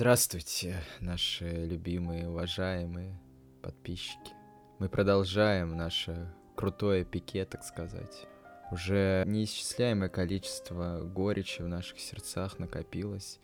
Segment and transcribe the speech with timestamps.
[0.00, 3.18] Здравствуйте, наши любимые, уважаемые
[3.60, 4.32] подписчики.
[4.78, 8.28] Мы продолжаем наше крутое пике, так сказать.
[8.70, 13.40] Уже неисчисляемое количество горечи в наших сердцах накопилось.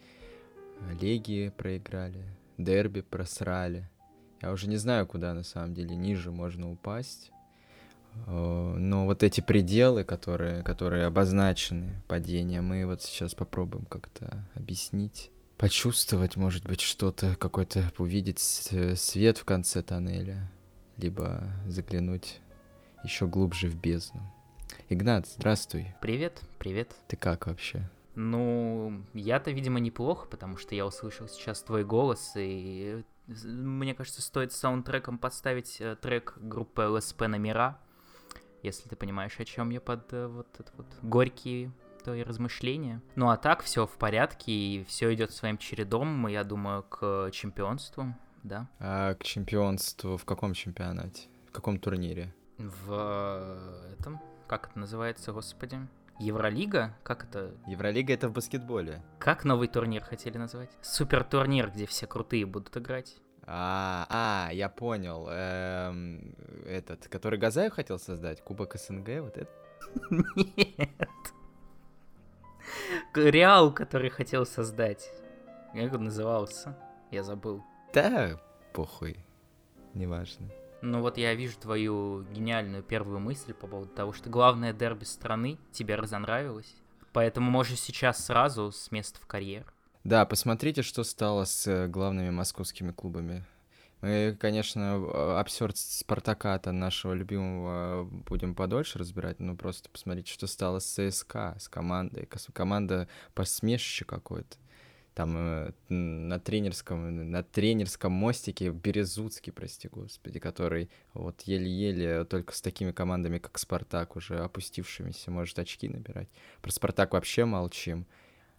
[1.01, 2.25] Легии проиграли,
[2.57, 3.91] дерби просрали.
[4.41, 7.33] Я уже не знаю, куда на самом деле ниже можно упасть.
[8.29, 15.33] Э, но вот эти пределы, которые, которые обозначены падения, мы вот сейчас попробуем как-то объяснить
[15.57, 20.51] почувствовать, может быть, что-то, какой-то увидеть свет в конце тоннеля,
[20.97, 22.41] либо заглянуть
[23.03, 24.23] еще глубже в бездну.
[24.89, 25.95] Игнат, здравствуй.
[26.01, 26.95] Привет, привет.
[27.09, 27.89] Ты как вообще?
[28.15, 34.53] Ну, я-то, видимо, неплохо, потому что я услышал сейчас твой голос, и мне кажется, стоит
[34.53, 37.79] саундтреком подставить э, трек группы ЛСП «Номера»,
[38.63, 41.71] если ты понимаешь, о чем я под э, вот этот вот горький
[42.05, 43.03] твои размышления.
[43.17, 48.15] Ну а так все в порядке, и все идет своим чередом, я думаю, к чемпионству,
[48.43, 48.69] да.
[48.79, 51.29] А к чемпионству в каком чемпионате?
[51.49, 52.33] В каком турнире?
[52.59, 55.79] В э, этом, как это называется, господи?
[56.21, 56.95] Евролига?
[57.03, 57.55] Как это?
[57.67, 59.03] Евролига это в баскетболе.
[59.19, 60.71] Как новый турнир хотели назвать?
[60.81, 63.17] Супер турнир, где все крутые будут играть.
[63.47, 65.27] А, а, я понял.
[65.29, 66.35] Эм,
[66.67, 69.51] этот, который Газаев хотел создать, Кубок СНГ, вот это?
[70.37, 71.35] Нет.
[73.15, 75.11] Реал, который хотел создать.
[75.73, 76.77] Как он назывался?
[77.11, 77.63] Я забыл.
[77.93, 78.41] Да,
[78.73, 79.17] похуй.
[79.95, 80.49] Неважно.
[80.83, 85.59] Ну вот я вижу твою гениальную первую мысль по поводу того, что главное дерби страны
[85.73, 86.75] тебе разонравилось.
[87.13, 89.73] Поэтому можешь сейчас сразу с места в карьер.
[90.03, 93.45] Да, посмотрите, что стало с э, главными московскими клубами.
[94.05, 100.85] Мы, конечно, абсурд Спартака-то нашего любимого будем подольше разбирать, но просто посмотрите, что стало с
[100.85, 102.29] ЦСКА, с командой.
[102.53, 104.59] Команда посмешище какое-то.
[105.15, 112.61] Там э, на тренерском, на тренерском мостике Березуцкий, прости господи, который вот еле-еле только с
[112.61, 116.29] такими командами, как Спартак, уже опустившимися, может очки набирать.
[116.61, 118.07] Про Спартак вообще молчим.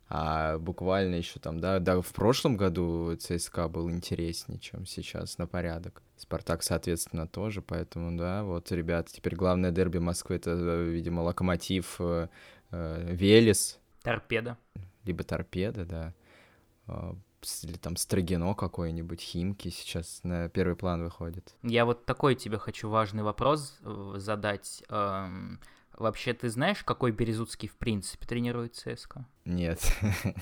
[0.08, 5.48] А буквально еще там, да, да, в прошлом году ЦСКА был интереснее, чем сейчас на
[5.48, 6.04] порядок.
[6.16, 12.28] Спартак, соответственно, тоже, поэтому, да, вот, ребята, теперь главное дерби Москвы это, видимо, Локомотив, э,
[12.72, 13.80] э, Велес.
[14.04, 14.58] Торпеда.
[15.06, 16.14] Либо Торпеда, да.
[16.88, 17.16] Э,
[17.64, 21.56] или там Строгино какой-нибудь, Химки сейчас на первый план выходит.
[21.64, 24.84] Я вот такой тебе хочу важный вопрос э, задать.
[24.90, 25.60] Эм
[25.98, 29.26] Вообще, ты знаешь, какой Березутский в принципе тренирует ЦСКА?
[29.46, 29.80] Нет.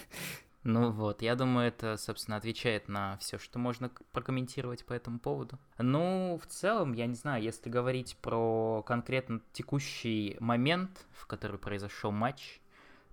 [0.65, 5.59] Ну вот, я думаю, это, собственно, отвечает на все, что можно прокомментировать по этому поводу.
[5.77, 12.11] Ну, в целом, я не знаю, если говорить про конкретно текущий момент, в который произошел
[12.11, 12.61] матч,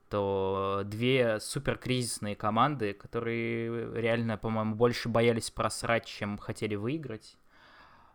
[0.08, 7.36] то две суперкризисные команды, которые реально, по-моему, больше боялись просрать, чем хотели выиграть.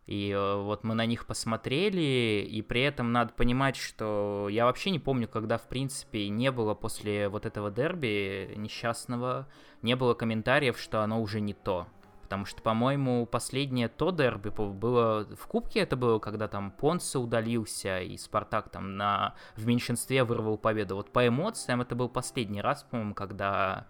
[0.05, 4.91] И э, вот мы на них посмотрели, и при этом надо понимать, что я вообще
[4.91, 9.47] не помню, когда, в принципе, не было после вот этого дерби несчастного,
[9.81, 11.87] не было комментариев, что оно уже не то.
[12.21, 17.99] Потому что, по-моему, последнее то дерби было в Кубке, это было, когда там Понса удалился,
[17.99, 20.95] и Спартак там на, в меньшинстве вырвал победу.
[20.95, 23.85] Вот по эмоциям это был последний раз, по-моему, когда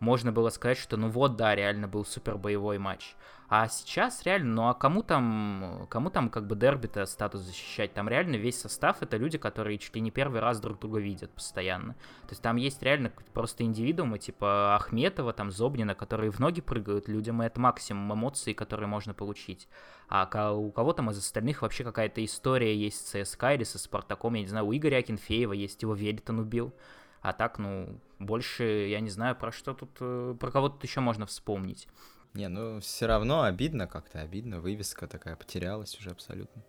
[0.00, 3.16] можно было сказать, что ну вот, да, реально был супер боевой матч.
[3.50, 7.94] А сейчас реально, ну а кому там, кому там как бы дерби-то статус защищать?
[7.94, 11.30] Там реально весь состав это люди, которые чуть ли не первый раз друг друга видят
[11.30, 11.94] постоянно.
[11.94, 17.08] То есть там есть реально просто индивидуумы, типа Ахметова, там Зобнина, которые в ноги прыгают
[17.08, 19.66] людям, и это максимум эмоций, которые можно получить.
[20.10, 24.34] А у кого там из остальных вообще какая-то история есть с ЦСКА или со Спартаком,
[24.34, 26.74] я не знаю, у Игоря Акинфеева есть, его Велитон убил.
[27.22, 31.00] А так, ну, больше, я не знаю, про что тут, э, про кого тут еще
[31.00, 31.88] можно вспомнить.
[32.34, 34.60] Не, ну все равно обидно как-то, обидно.
[34.60, 36.62] Вывеска такая потерялась уже абсолютно.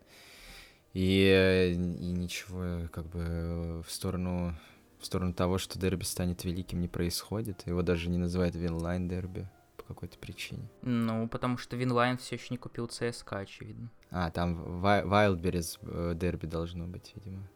[0.93, 4.55] И, и ничего, как бы в сторону,
[4.99, 7.67] в сторону того, что дерби станет великим, не происходит.
[7.67, 9.47] Его даже не называют Winline дерби
[9.77, 10.67] по какой-то причине.
[10.81, 13.91] Ну, потому что Winline все еще не купил ЦСКА, очевидно.
[14.09, 17.47] А, там Wildberries э, дерби должно быть, видимо.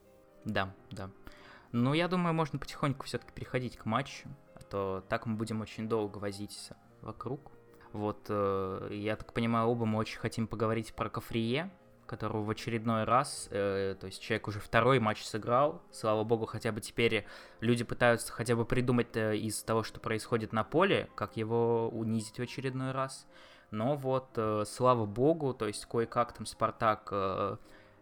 [0.45, 1.09] Да, да.
[1.71, 5.89] Ну, я думаю, можно потихоньку все-таки переходить к матчу, а то так мы будем очень
[5.89, 7.51] долго возиться вокруг.
[7.93, 11.71] Вот, э, я так понимаю, оба мы очень хотим поговорить про Кафрие,
[12.07, 16.71] которого в очередной раз, э, то есть человек уже второй матч сыграл, слава богу, хотя
[16.71, 17.25] бы теперь
[17.59, 22.39] люди пытаются хотя бы придумать э, из того, что происходит на поле, как его унизить
[22.39, 23.27] в очередной раз.
[23.69, 27.57] Но вот, э, слава богу, то есть кое-как там Спартак э,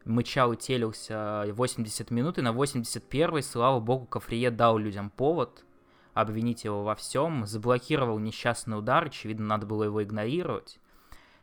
[0.05, 5.63] мычал и телился 80 минут, и на 81-й, слава богу, Кафрие дал людям повод
[6.13, 10.79] обвинить его во всем, заблокировал несчастный удар, очевидно, надо было его игнорировать.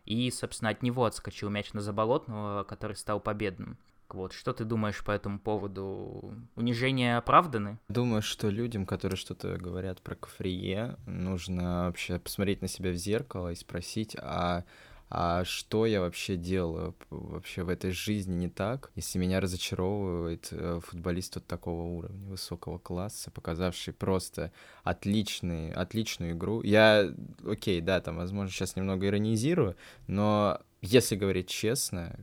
[0.04, 3.76] И, собственно, от него отскочил мяч на Заболотного, который стал победным.
[4.08, 6.32] Вот, что ты думаешь по этому поводу?
[6.56, 7.78] Унижения оправданы?
[7.88, 13.52] Думаю, что людям, которые что-то говорят про Кафрие, нужно вообще посмотреть на себя в зеркало
[13.52, 14.64] и спросить, а
[15.10, 20.80] а что я вообще делаю вообще в этой жизни не так, если меня разочаровывает э,
[20.84, 24.52] футболист вот такого уровня, высокого класса, показавший просто
[24.82, 26.62] отличный, отличную игру.
[26.62, 27.12] Я,
[27.46, 29.76] окей, да, там, возможно, сейчас немного иронизирую,
[30.06, 32.16] но если говорить честно,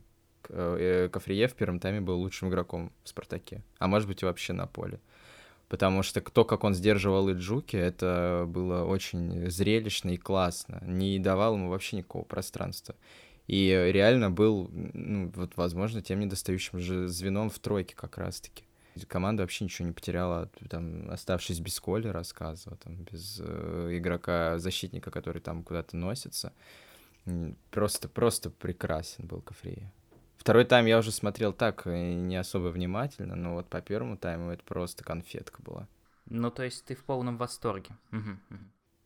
[0.48, 4.52] Э, Кафрие в первом тайме был лучшим игроком в «Спартаке», а может быть и вообще
[4.52, 5.00] на поле.
[5.68, 10.80] Потому что то, как он сдерживал Иджуки, это было очень зрелищно и классно.
[10.86, 12.94] Не давал ему вообще никакого пространства.
[13.48, 18.64] И реально был, ну, вот, возможно, тем недостающим же звеном в тройке как раз-таки.
[19.08, 25.42] Команда вообще ничего не потеряла, там, оставшись без Коли, рассказывал, там, без э, игрока-защитника, который
[25.42, 26.52] там куда-то носится.
[27.70, 29.92] Просто, просто прекрасен был Кафрия.
[30.46, 34.52] Второй тайм я уже смотрел так, э, не особо внимательно, но вот по первому тайму
[34.52, 35.88] это просто конфетка была.
[36.26, 37.96] Ну, то есть ты в полном восторге.
[38.12, 38.60] Угу, угу.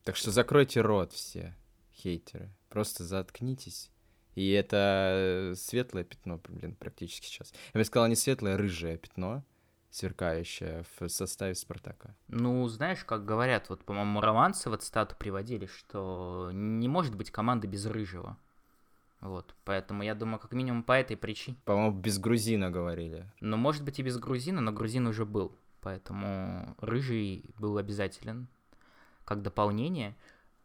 [0.05, 1.57] Так что закройте рот все,
[1.95, 2.51] хейтеры.
[2.69, 3.91] Просто заткнитесь.
[4.35, 7.55] И это светлое пятно, блин, практически сейчас.
[7.73, 9.43] Я бы сказал, не светлое, а рыжее пятно,
[9.89, 12.15] сверкающее в составе Спартака.
[12.29, 17.67] Ну, знаешь, как говорят, вот, по-моему, романцы вот стату приводили, что не может быть команды
[17.67, 18.37] без рыжего.
[19.21, 21.59] Вот, поэтому я думаю, как минимум по этой причине.
[21.65, 23.31] По-моему, без грузина говорили.
[23.41, 25.55] Ну, может быть и без грузина, но грузин уже был.
[25.83, 28.49] Поэтому рыжий был обязателен
[29.25, 30.17] как дополнение.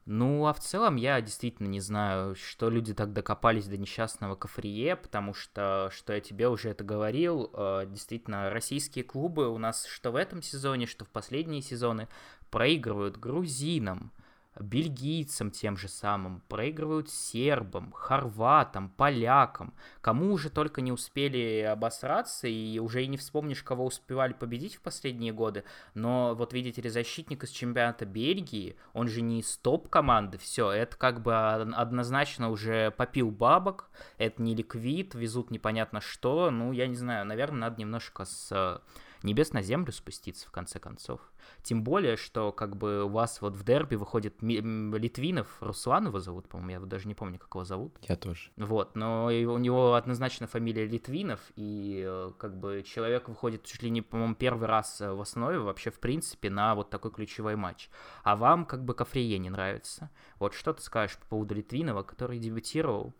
[0.06, 4.96] Ну, а в целом я действительно не знаю, что люди так докопались до несчастного Кафрие,
[4.96, 10.12] потому что, что я тебе уже это говорил, э, действительно, российские клубы у нас что
[10.12, 12.08] в этом сезоне, что в последние сезоны
[12.52, 14.12] проигрывают грузинам,
[14.60, 22.80] бельгийцам тем же самым, проигрывают сербам, хорватам, полякам, кому уже только не успели обосраться, и
[22.80, 25.64] уже и не вспомнишь, кого успевали победить в последние годы,
[25.94, 30.96] но вот видите ли, защитник из чемпионата Бельгии, он же не из топ-команды, все, это
[30.96, 36.96] как бы однозначно уже попил бабок, это не ликвид, везут непонятно что, ну, я не
[36.96, 38.82] знаю, наверное, надо немножко с
[39.26, 41.20] небес на землю спуститься, в конце концов.
[41.64, 46.48] Тем более, что как бы у вас вот в дерби выходит Литвинов, Руслан его зовут,
[46.48, 47.98] по-моему, я даже не помню, как его зовут.
[48.02, 48.52] Я тоже.
[48.58, 53.90] Вот, но у него однозначно фамилия Литвинов, и э, как бы человек выходит чуть ли
[53.90, 57.90] не, по-моему, первый раз в основе вообще, в принципе, на вот такой ключевой матч.
[58.24, 60.10] А вам как бы Кафрие не нравится.
[60.40, 63.14] Вот что ты скажешь по поводу Литвинова, который дебютировал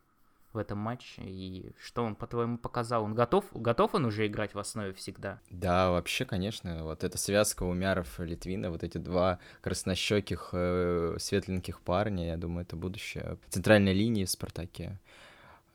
[0.56, 3.04] в этом матче, и что он, по-твоему, показал?
[3.04, 5.40] Он готов, готов он уже играть в основе всегда?
[5.50, 11.82] Да, вообще, конечно, вот эта связка Умяров и Литвина, вот эти два краснощеких, э, светленьких
[11.82, 15.00] парня, я думаю, это будущее центральной линии в «Спартаке».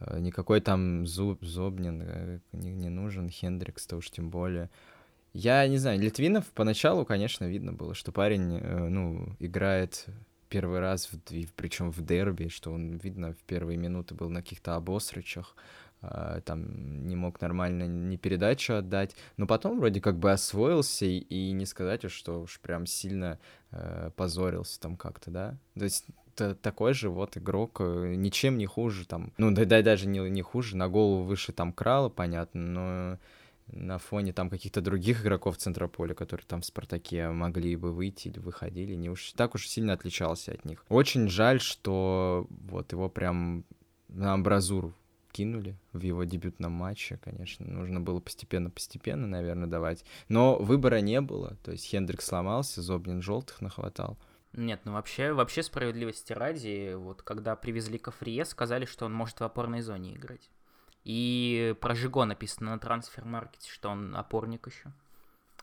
[0.01, 4.71] Э, никакой там Зуб, Зобнин э, не, не нужен, Хендрикс-то уж тем более.
[5.33, 10.07] Я не знаю, Литвинов поначалу, конечно, видно было, что парень, ну, играет
[10.51, 11.09] первый раз,
[11.57, 15.57] причем в дерби, что он, видно, в первые минуты был на каких-то обосрычах,
[16.03, 21.19] а, там не мог нормально ни передачу отдать, но потом вроде как бы освоился, и,
[21.19, 23.39] и не сказать, что уж прям сильно
[23.71, 25.59] э, позорился там как-то, да?
[25.79, 26.07] То есть
[26.63, 30.43] такой же вот игрок, э, ничем не хуже там, ну да, да даже не, не
[30.43, 33.19] хуже, на голову выше там крала, понятно, но
[33.73, 38.29] на фоне там каких-то других игроков центра поля, которые там в «Спартаке» могли бы выйти
[38.29, 40.85] или выходили, не уж так уж сильно отличался от них.
[40.89, 43.65] Очень жаль, что вот его прям
[44.09, 44.95] на амбразуру
[45.33, 47.67] кинули в его дебютном матче, конечно.
[47.67, 50.05] Нужно было постепенно-постепенно, наверное, давать.
[50.29, 51.57] Но выбора не было.
[51.63, 54.19] То есть Хендрик сломался, Зобнин желтых нахватал.
[54.53, 59.45] Нет, ну вообще, вообще справедливости ради, вот когда привезли Кафрие, сказали, что он может в
[59.45, 60.51] опорной зоне играть.
[61.05, 64.93] И про Жиго написано на трансфер-маркете, что он опорник еще.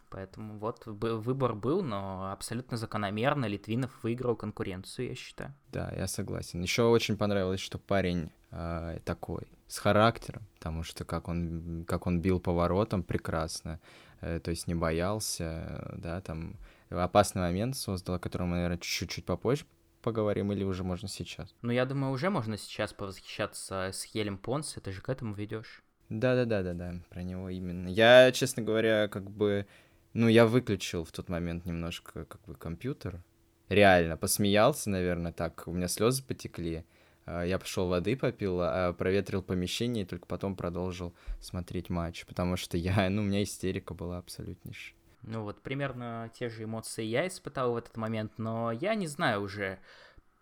[0.09, 5.53] Поэтому вот выбор был, но абсолютно закономерно Литвинов выиграл конкуренцию, я считаю.
[5.71, 6.61] Да, я согласен.
[6.61, 12.21] Еще очень понравилось, что парень э, такой, с характером, потому что как он, как он
[12.21, 13.81] бил поворотом прекрасно,
[14.21, 16.55] э, то есть не боялся, да, там
[16.89, 19.65] опасный момент создал, о котором мы, наверное, чуть-чуть попозже
[20.01, 21.53] поговорим или уже можно сейчас?
[21.61, 25.83] Ну, я думаю, уже можно сейчас повосхищаться с Хелем Понс, ты же к этому ведешь.
[26.09, 27.87] Да-да-да-да-да, про него именно.
[27.87, 29.67] Я, честно говоря, как бы,
[30.13, 33.23] ну, я выключил в тот момент немножко, как бы, компьютер.
[33.69, 36.85] Реально, посмеялся, наверное, так, у меня слезы потекли.
[37.25, 42.55] А, я пошел воды попил, а, проветрил помещение и только потом продолжил смотреть матч, потому
[42.55, 44.96] что я, ну, у меня истерика была абсолютнейшая.
[45.27, 49.41] Ну вот, примерно те же эмоции я испытал в этот момент, но я не знаю
[49.41, 49.79] уже,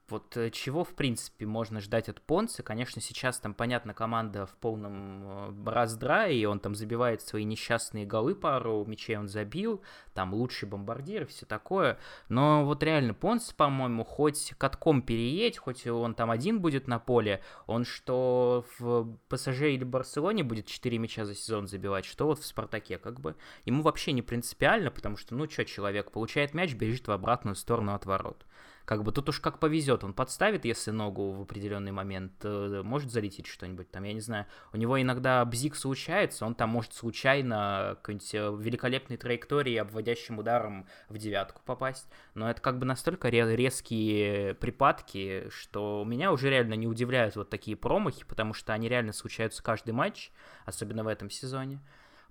[0.08, 2.62] вот э, чего, в принципе, можно ждать от Понца?
[2.62, 8.06] Конечно, сейчас там, понятно, команда в полном э, раздрае, и он там забивает свои несчастные
[8.06, 9.82] голы, пару мячей он забил,
[10.14, 11.98] там лучший бомбардир и все такое.
[12.30, 17.42] Но вот реально Понс, по-моему, хоть катком переедь, хоть он там один будет на поле,
[17.66, 22.46] он что в ПСЖ или Барселоне будет 4 мяча за сезон забивать, что вот в
[22.46, 23.36] Спартаке, как бы.
[23.66, 27.96] Ему вообще не принципиально, потому что, ну что, человек получает мяч, бежит в обратную сторону
[27.96, 28.46] от ворот.
[28.86, 33.12] Как бы тут уж как повезет, он подставит, если ногу в определенный момент, э, может
[33.12, 34.46] залететь что-нибудь там, я не знаю.
[34.74, 40.88] У него иногда бзик случается, он там может случайно какой-нибудь э, великолепной траектории обводящим ударом
[41.10, 42.08] в девятку попасть.
[42.36, 47.76] Но это как бы настолько резкие припадки, что меня уже реально не удивляют вот такие
[47.76, 50.32] промахи, потому что они реально случаются каждый матч,
[50.66, 51.82] особенно в этом сезоне.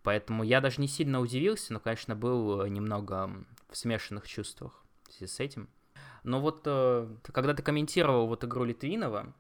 [0.04, 5.32] Поэтому я даже не сильно удивился, но, конечно, был немного в смешанных чувствах в связи
[5.32, 5.68] с этим.
[6.24, 9.32] Но вот э, когда ты комментировал вот игру Литвинова,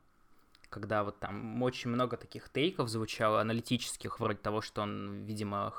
[0.68, 5.72] когда вот там очень много таких тейков звучало, аналитических, вроде того, что он, видимо,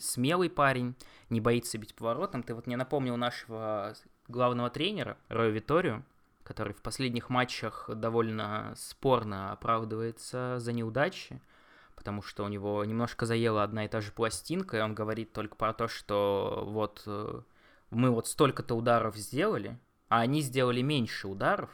[0.00, 0.94] смелый парень,
[1.30, 3.94] не боится бить поворотом, ты вот мне напомнил нашего
[4.28, 6.04] главного тренера, Роя Виторию,
[6.44, 11.40] который в последних матчах довольно спорно оправдывается за неудачи,
[11.96, 15.56] потому что у него немножко заела одна и та же пластинка, и он говорит только
[15.56, 17.40] про то, что вот э,
[17.90, 19.78] мы вот столько-то ударов сделали,
[20.10, 21.70] а они сделали меньше ударов,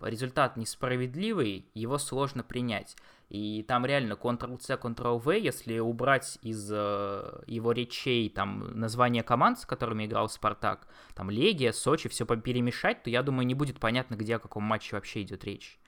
[0.00, 2.96] результат несправедливый, его сложно принять.
[3.30, 9.66] И там реально Ctrl-C, Ctrl-V, если убрать из э, его речей там название команд, с
[9.66, 14.36] которыми играл Спартак, там Легия, Сочи, все перемешать, то я думаю, не будет понятно, где
[14.36, 15.78] о каком матче вообще идет речь.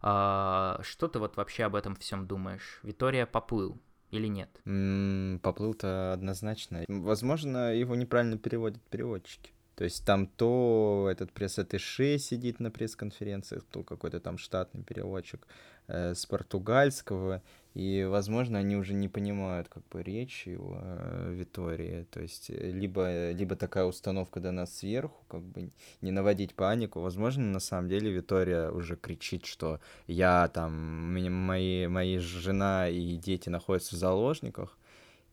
[0.00, 2.78] А, что ты вот вообще об этом всем думаешь?
[2.84, 3.78] Витория поплыл
[4.10, 4.48] или нет?
[4.64, 6.84] Mm, поплыл-то однозначно.
[6.88, 9.50] Возможно, его неправильно переводят переводчики.
[9.80, 15.40] То есть там то этот пресс-атташе сидит на пресс-конференциях, то какой-то там штатный переводчик
[15.88, 22.06] э, с португальского, и, возможно, они уже не понимают как бы речи у э, Витории.
[22.10, 25.70] То есть э, либо, либо такая установка до нас сверху, как бы
[26.02, 27.00] не наводить панику.
[27.00, 30.74] Возможно, на самом деле Витория уже кричит, что я там,
[31.14, 34.76] мои, мои жена и дети находятся в заложниках,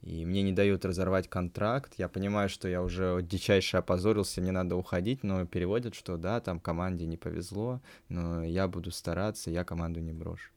[0.01, 1.93] и мне не дают разорвать контракт.
[1.97, 6.59] Я понимаю, что я уже дичайше опозорился, мне надо уходить, но переводят, что да, там
[6.59, 10.51] команде не повезло, но я буду стараться, я команду не брошу.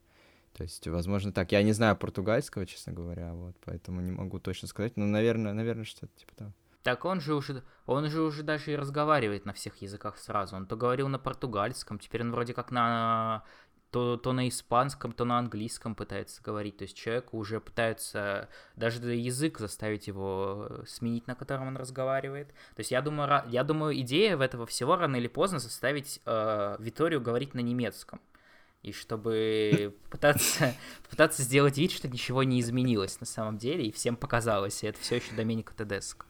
[0.52, 1.52] То есть, возможно, так.
[1.52, 5.84] Я не знаю португальского, честно говоря, вот, поэтому не могу точно сказать, но, наверное, наверное,
[5.84, 6.52] что-то типа того.
[6.82, 10.56] Так он же уже, он же уже даже и разговаривает на всех языках сразу.
[10.56, 13.44] Он то говорил на португальском, теперь он вроде как на
[13.90, 16.76] то, то на испанском, то на английском пытается говорить.
[16.76, 22.48] То есть человеку уже пытаются даже язык заставить его э, сменить, на котором он разговаривает.
[22.48, 26.76] То есть я думаю, я думаю идея в этого всего рано или поздно заставить э,
[26.78, 28.20] Виторию говорить на немецком.
[28.82, 30.74] И чтобы пытаться,
[31.10, 35.00] пытаться сделать вид, что ничего не изменилось на самом деле, и всем показалось, и это
[35.00, 36.26] все еще Доменико Тедеско.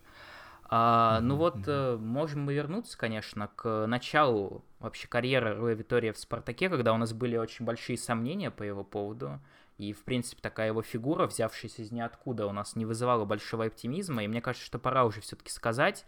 [0.73, 6.19] А, ну вот, э, можем мы вернуться, конечно, к началу вообще карьеры Руя Витория в
[6.19, 9.39] «Спартаке», когда у нас были очень большие сомнения по его поводу.
[9.79, 14.25] И, в принципе, такая его фигура, взявшаяся из ниоткуда, у нас не вызывала большого оптимизма.
[14.25, 16.05] И мне кажется, что пора уже все-таки сказать,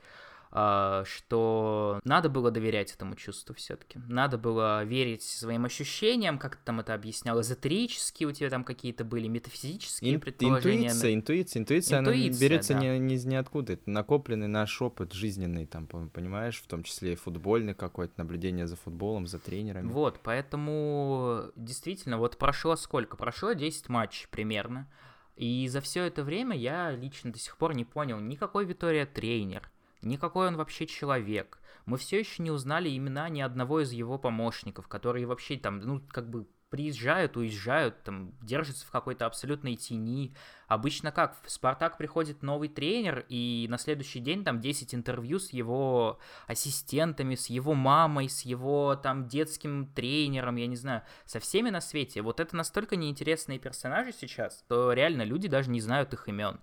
[0.52, 3.98] что надо было доверять этому чувству все-таки.
[4.06, 9.04] Надо было верить своим ощущениям, как ты там это объяснял, эзотерические у тебя там какие-то
[9.04, 10.88] были, метафизические Ин- предположения.
[10.88, 12.80] Интуиция, интуиция, интуиция, интуиция она берется да.
[12.80, 17.16] не, не из ниоткуда, это накопленный наш опыт жизненный, там, понимаешь, в том числе и
[17.16, 19.90] футбольный какой-то, наблюдение за футболом, за тренерами.
[19.90, 23.16] Вот, поэтому действительно, вот прошло сколько?
[23.16, 24.88] Прошло 10 матчей примерно.
[25.36, 29.70] И за все это время я лично до сих пор не понял, никакой Витория тренер,
[30.02, 31.60] Никакой он вообще человек.
[31.86, 36.02] Мы все еще не узнали имена ни одного из его помощников, которые вообще там, ну,
[36.10, 40.34] как бы приезжают, уезжают, там, держатся в какой-то абсолютной тени.
[40.68, 41.36] Обычно как?
[41.44, 47.34] В «Спартак» приходит новый тренер, и на следующий день там 10 интервью с его ассистентами,
[47.34, 52.22] с его мамой, с его там детским тренером, я не знаю, со всеми на свете.
[52.22, 56.58] Вот это настолько неинтересные персонажи сейчас, что реально люди даже не знают их имен.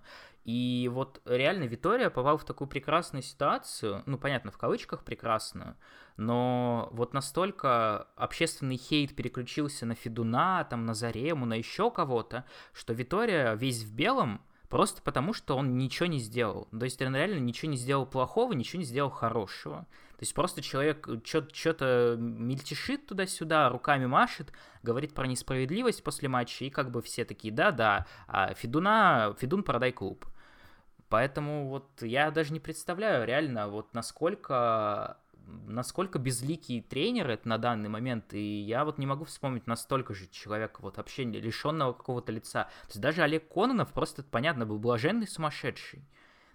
[0.49, 5.75] И вот реально Витория попал в такую прекрасную ситуацию, ну, понятно, в кавычках прекрасную,
[6.17, 12.93] но вот настолько общественный хейт переключился на Федуна, там, на Зарему, на еще кого-то, что
[12.93, 16.67] Витория весь в белом, просто потому, что он ничего не сделал.
[16.71, 19.85] То есть он реально ничего не сделал плохого, ничего не сделал хорошего.
[20.17, 24.51] То есть просто человек что-то мельтешит туда-сюда, руками машет,
[24.81, 29.91] говорит про несправедливость после матча, и как бы все такие, да-да, а Федуна, Федун продай
[29.91, 30.25] клуб.
[31.09, 35.17] Поэтому вот я даже не представляю реально, вот насколько
[35.65, 40.27] насколько безликий тренер это на данный момент, и я вот не могу вспомнить настолько же
[40.27, 42.65] человека, вот вообще лишенного какого-то лица.
[42.65, 46.07] То есть даже Олег Кононов просто, понятно, был блаженный сумасшедший.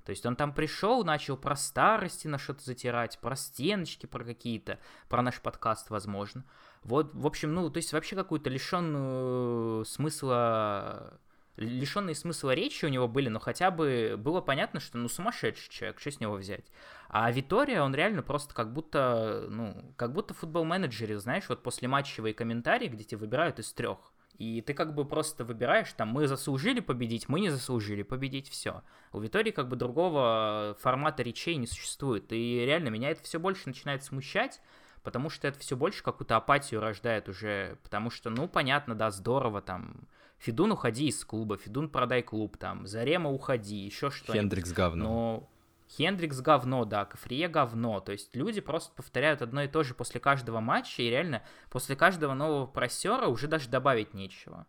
[0.05, 4.79] То есть он там пришел, начал про старости на что-то затирать, про стеночки, про какие-то,
[5.09, 6.45] про наш подкаст, возможно.
[6.83, 11.19] Вот, в общем, ну, то есть вообще какую-то лишенную смысла
[11.57, 16.01] лишенные смысла речи у него были, но хотя бы было понятно, что ну сумасшедший человек,
[16.01, 16.65] что с него взять.
[17.09, 22.35] А Витория, он реально просто как будто, ну, как будто футбол-менеджере, знаешь, вот после матчевые
[22.35, 23.99] комментарии, где тебя выбирают из трех.
[24.39, 28.83] И ты как бы просто выбираешь, там, мы заслужили победить, мы не заслужили победить, все.
[29.13, 32.33] У Витории как бы другого формата речей не существует.
[32.33, 34.61] И реально меня это все больше начинает смущать,
[35.05, 39.63] потому что это все больше какую-то апатию рождает уже, потому что, ну, понятно, да, здорово,
[39.63, 40.09] там,
[40.45, 44.43] Федун, уходи из клуба, Федун, продай клуб, там, Зарема, уходи, еще что-нибудь.
[44.43, 45.05] Хендрикс говно.
[45.05, 45.51] Но
[45.97, 48.01] Хендрикс говно, да, Кафрие говно.
[48.01, 51.97] То есть люди просто повторяют одно и то же после каждого матча, и реально после
[51.97, 54.67] каждого нового просера уже даже добавить нечего.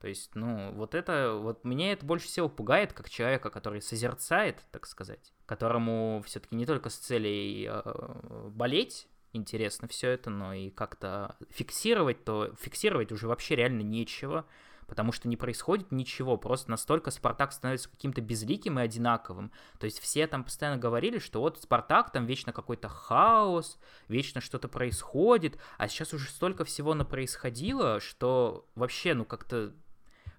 [0.00, 4.64] То есть, ну, вот это, вот меня это больше всего пугает, как человека, который созерцает,
[4.70, 10.70] так сказать, которому все-таки не только с целей э, болеть интересно все это, но и
[10.70, 14.46] как-то фиксировать, то фиксировать уже вообще реально нечего
[14.88, 19.52] потому что не происходит ничего, просто настолько Спартак становится каким-то безликим и одинаковым.
[19.78, 23.78] То есть все там постоянно говорили, что вот Спартак там вечно какой-то хаос,
[24.08, 29.74] вечно что-то происходит, а сейчас уже столько всего на происходило, что вообще, ну как-то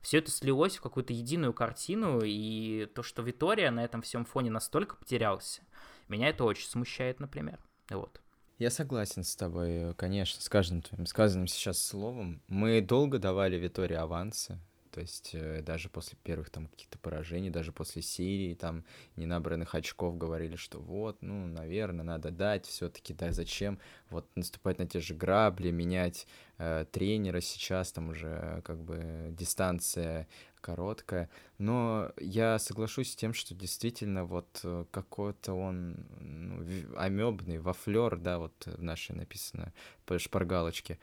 [0.01, 4.49] все это слилось в какую-то единую картину, и то, что Витория на этом всем фоне
[4.49, 5.61] настолько потерялся,
[6.07, 7.59] меня это очень смущает, например.
[7.89, 8.19] Вот.
[8.59, 12.41] Я согласен с тобой, конечно, с каждым твоим сказанным сейчас словом.
[12.49, 14.59] Мы долго давали Витории авансы,
[14.91, 18.83] то есть э, даже после первых там каких-то поражений, даже после серии там
[19.15, 24.85] ненабранных очков говорили, что вот, ну, наверное, надо дать все-таки, да, зачем вот наступать на
[24.85, 30.27] те же грабли, менять э, тренера сейчас, там уже как бы дистанция
[30.61, 31.29] короткая.
[31.57, 36.63] Но я соглашусь с тем, что действительно вот э, какой-то он ну,
[36.97, 39.73] амебный, вафлер, да, вот в нашей написано
[40.05, 40.99] по шпаргалочке.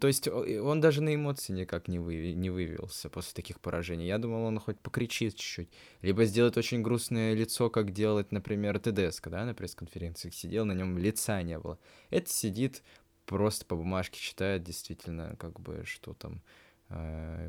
[0.00, 4.06] То есть он даже на эмоции никак не, вы, не вывелся после таких поражений.
[4.06, 5.70] Я думал, он хоть покричит чуть-чуть.
[6.02, 10.98] Либо сделает очень грустное лицо, как делает, например, ТДСК, да, на пресс-конференциях сидел, на нем
[10.98, 11.78] лица не было.
[12.10, 12.82] Это сидит,
[13.24, 16.65] просто по бумажке читает, действительно, как бы, что там Э,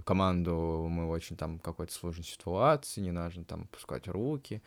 [0.05, 4.61] команду мы очень там какой-то сложной ситуации, не нужно там пускать руки,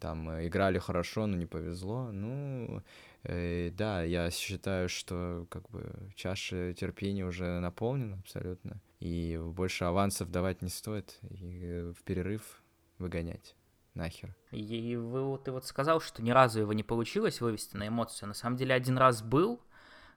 [0.00, 2.10] там э, играли хорошо, но не повезло.
[2.10, 2.82] Ну,
[3.22, 10.30] э, да, я считаю, что как бы чаша терпения уже наполнена абсолютно, и больше авансов
[10.30, 12.62] давать не стоит, и в перерыв
[12.98, 13.54] выгонять
[13.94, 14.34] нахер.
[14.50, 18.28] И вы, ты вот сказал, что ни разу его не получилось вывести на эмоцию.
[18.28, 19.62] На самом деле один раз был,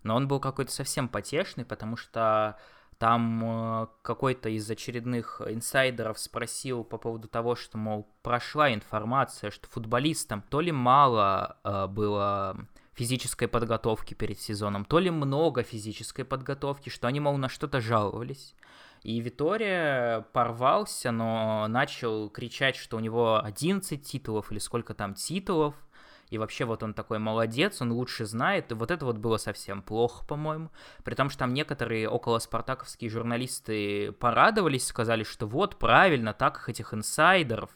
[0.04, 2.58] но он был какой-то совсем потешный, потому что
[3.00, 9.70] там э, какой-то из очередных инсайдеров спросил по поводу того, что, мол, прошла информация, что
[9.70, 12.58] футболистам то ли мало э, было
[12.94, 18.54] физической подготовки перед сезоном, то ли много физической подготовки, что они, мол, на что-то жаловались.
[19.02, 25.74] И Витория порвался, но начал кричать, что у него 11 титулов или сколько там титулов–
[26.30, 29.82] и вообще вот он такой молодец, он лучше знает, и вот это вот было совсем
[29.82, 30.72] плохо, по-моему,
[31.04, 36.70] при том, что там некоторые около спартаковские журналисты порадовались, сказали, что вот, правильно, так их
[36.70, 37.72] этих инсайдеров,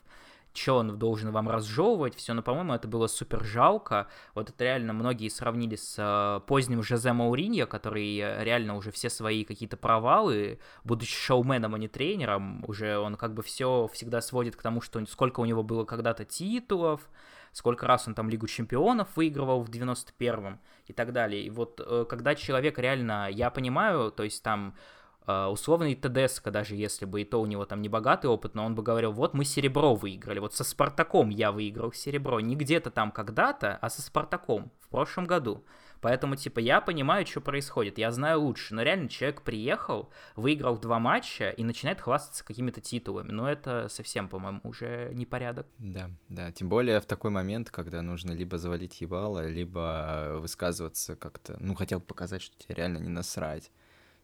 [0.54, 4.08] что он должен вам разжевывать, все, но, по-моему, это было супер жалко.
[4.36, 9.46] Вот это реально многие сравнили с э, поздним Жозе Мауриньо, который реально уже все свои
[9.46, 14.62] какие-то провалы, будучи шоуменом, а не тренером, уже он как бы все всегда сводит к
[14.62, 17.02] тому, что сколько у него было когда-то титулов,
[17.54, 21.44] сколько раз он там Лигу Чемпионов выигрывал в 91-м и так далее.
[21.44, 24.76] И вот э, когда человек реально, я понимаю, то есть там
[25.28, 28.66] э, условный ТДСК, даже если бы и то у него там не богатый опыт, но
[28.66, 32.89] он бы говорил, вот мы серебро выиграли, вот со Спартаком я выиграл серебро, не где-то
[32.89, 35.63] там когда-то, а со Спартаком в прошлом году.
[36.04, 38.76] Поэтому, типа, я понимаю, что происходит, я знаю лучше.
[38.76, 43.32] Но реально человек приехал, выиграл два матча и начинает хвастаться какими-то титулами.
[43.32, 45.66] Но это совсем, по-моему, уже непорядок.
[45.78, 46.52] Да, да.
[46.52, 52.02] Тем более в такой момент, когда нужно либо завалить ебало, либо высказываться как-то, ну, хотел
[52.02, 53.72] показать, что тебе реально не насрать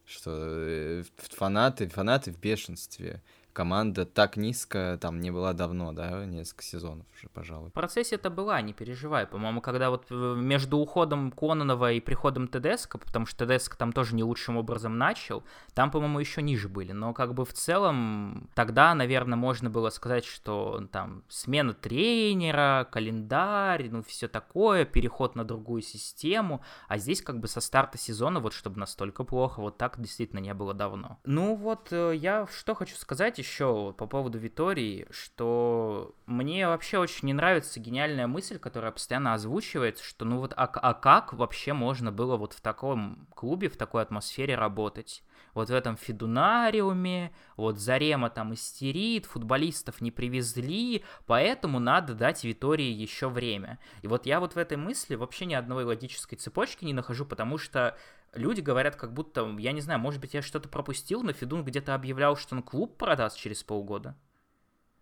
[0.06, 3.22] что э, фанаты, фанаты в бешенстве.
[3.52, 7.70] Команда так низко там не была давно, да, несколько сезонов уже, пожалуй.
[7.70, 9.26] В процессе это была, не переживай.
[9.26, 14.24] По-моему, когда вот между уходом Кононова и приходом Тедеско, потому что Тедеско там тоже не
[14.24, 16.92] лучшим образом начал, там, по-моему, еще ниже были.
[16.92, 23.88] Но как бы в целом тогда, наверное, можно было сказать, что там смена тренера, календарь,
[23.90, 26.62] ну все такое, переход на другую систему.
[26.88, 30.54] А здесь как бы со старта сезона вот чтобы настолько плохо, вот так действительно не
[30.54, 31.18] было давно.
[31.24, 37.26] Ну вот э, я что хочу сказать еще по поводу Витории, что мне вообще очень
[37.26, 42.12] не нравится гениальная мысль, которая постоянно озвучивается, что ну вот, а, а как вообще можно
[42.12, 45.22] было вот в таком клубе, в такой атмосфере работать?
[45.54, 52.90] Вот в этом Федунариуме, вот Зарема там истерит, футболистов не привезли, поэтому надо дать Витории
[52.90, 53.78] еще время.
[54.02, 57.58] И вот я вот в этой мысли вообще ни одной логической цепочки не нахожу, потому
[57.58, 57.96] что
[58.34, 61.94] люди говорят, как будто, я не знаю, может быть, я что-то пропустил, но Федун где-то
[61.94, 64.16] объявлял, что он клуб продаст через полгода.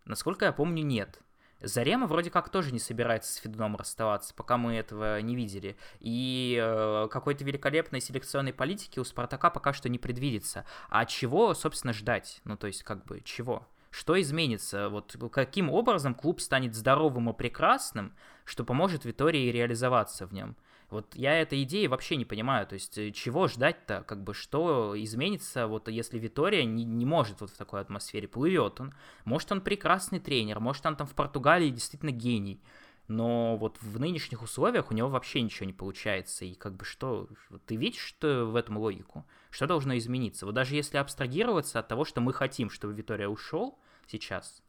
[0.04, 1.20] Насколько я помню, нет.
[1.60, 5.76] Зарема вроде как тоже не собирается с Федуном расставаться, пока мы этого не видели.
[5.98, 10.64] И э, какой-то великолепной селекционной политики у Спартака пока что не предвидится.
[10.88, 12.40] А чего, собственно, ждать?
[12.44, 13.66] Ну, то есть, как бы, чего?
[13.90, 14.88] Что изменится?
[14.88, 18.14] Вот каким образом клуб станет здоровым и прекрасным,
[18.44, 20.56] что поможет Витории реализоваться в нем?
[20.90, 24.94] Вот я этой идеи вообще не понимаю, то есть э, чего ждать-то, как бы что
[24.96, 28.94] изменится, вот если Витория не, не может вот в такой атмосфере, плывет он,
[29.26, 32.62] может он прекрасный тренер, может он там в Португалии действительно гений,
[33.06, 37.28] но вот в нынешних условиях у него вообще ничего не получается, и как бы что,
[37.66, 39.26] ты видишь что в этом логику?
[39.50, 40.46] Что должно измениться?
[40.46, 44.62] Вот даже если абстрагироваться от того, что мы хотим, чтобы Витория ушел сейчас,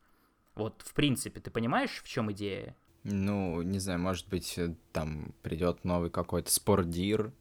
[0.55, 2.75] вот в принципе, ты понимаешь, в чем идея?
[3.03, 7.31] Ну, не знаю, может быть, э, там придет новый какой-то спордир,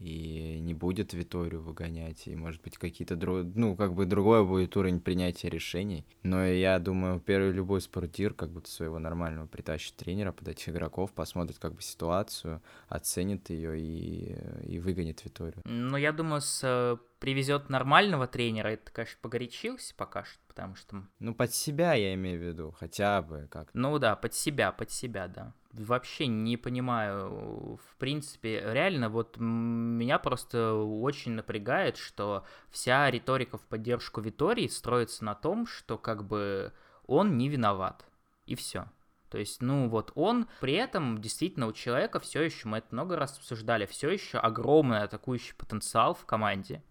[0.00, 3.44] и не будет Виторию выгонять, и, может быть, какие-то друг...
[3.54, 6.06] ну, как бы другой будет уровень принятия решений.
[6.22, 11.12] Но я думаю, первый любой спортир как будто своего нормального притащит тренера под этих игроков,
[11.12, 15.60] посмотрит как бы ситуацию, оценит ее и, и выгонит Виторию.
[15.66, 21.04] Ну, я думаю, с э, привезет нормального тренера, это, конечно, погорячился пока что, потому что...
[21.20, 24.90] Ну, под себя я имею в виду, хотя бы как Ну да, под себя, под
[24.90, 25.52] себя, да.
[25.72, 33.62] Вообще не понимаю, в принципе, реально, вот меня просто очень напрягает, что вся риторика в
[33.62, 36.72] поддержку Витории строится на том, что как бы
[37.06, 38.04] он не виноват,
[38.46, 38.86] и все.
[39.30, 43.16] То есть, ну вот он, при этом действительно у человека все еще, мы это много
[43.16, 46.82] раз обсуждали, все еще огромный атакующий потенциал в команде.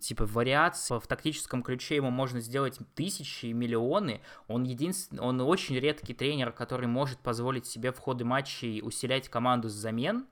[0.00, 4.20] Типа вариаций в тактическом ключе ему можно сделать тысячи и миллионы.
[4.46, 9.68] Он единственный, он очень редкий тренер, который может позволить себе в ходы матчей усилять команду
[9.68, 10.26] с замен.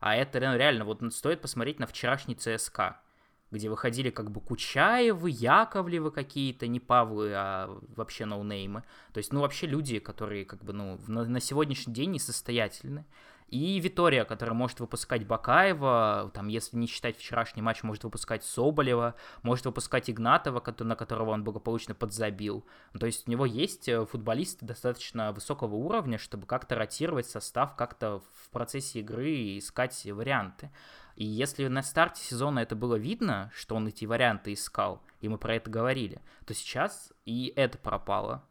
[0.00, 3.00] А это ну, реально, вот стоит посмотреть на вчерашний ЦСКА
[3.50, 8.82] где выходили как бы Кучаевы, Яковлевы какие-то, не Павлы, а вообще ноунеймы.
[9.12, 13.04] То есть, ну, вообще люди, которые как бы, ну, на, на сегодняшний день несостоятельны.
[13.48, 19.14] И Витория, которая может выпускать Бакаева, там, если не считать вчерашний матч, может выпускать Соболева,
[19.42, 22.66] может выпускать Игнатова, на которого он благополучно подзабил.
[22.98, 28.20] То есть у него есть э, футболисты достаточно высокого уровня, чтобы как-то ротировать состав, как-то
[28.34, 30.70] в процессе игры искать варианты.
[31.18, 35.36] И если на старте сезона это было видно, что он эти варианты искал, и мы
[35.36, 38.44] про это говорили, то сейчас и это пропало.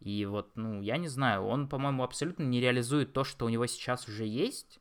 [0.00, 3.64] И вот, ну, я не знаю, он, по-моему, абсолютно не реализует то, что у него
[3.64, 4.80] сейчас уже есть,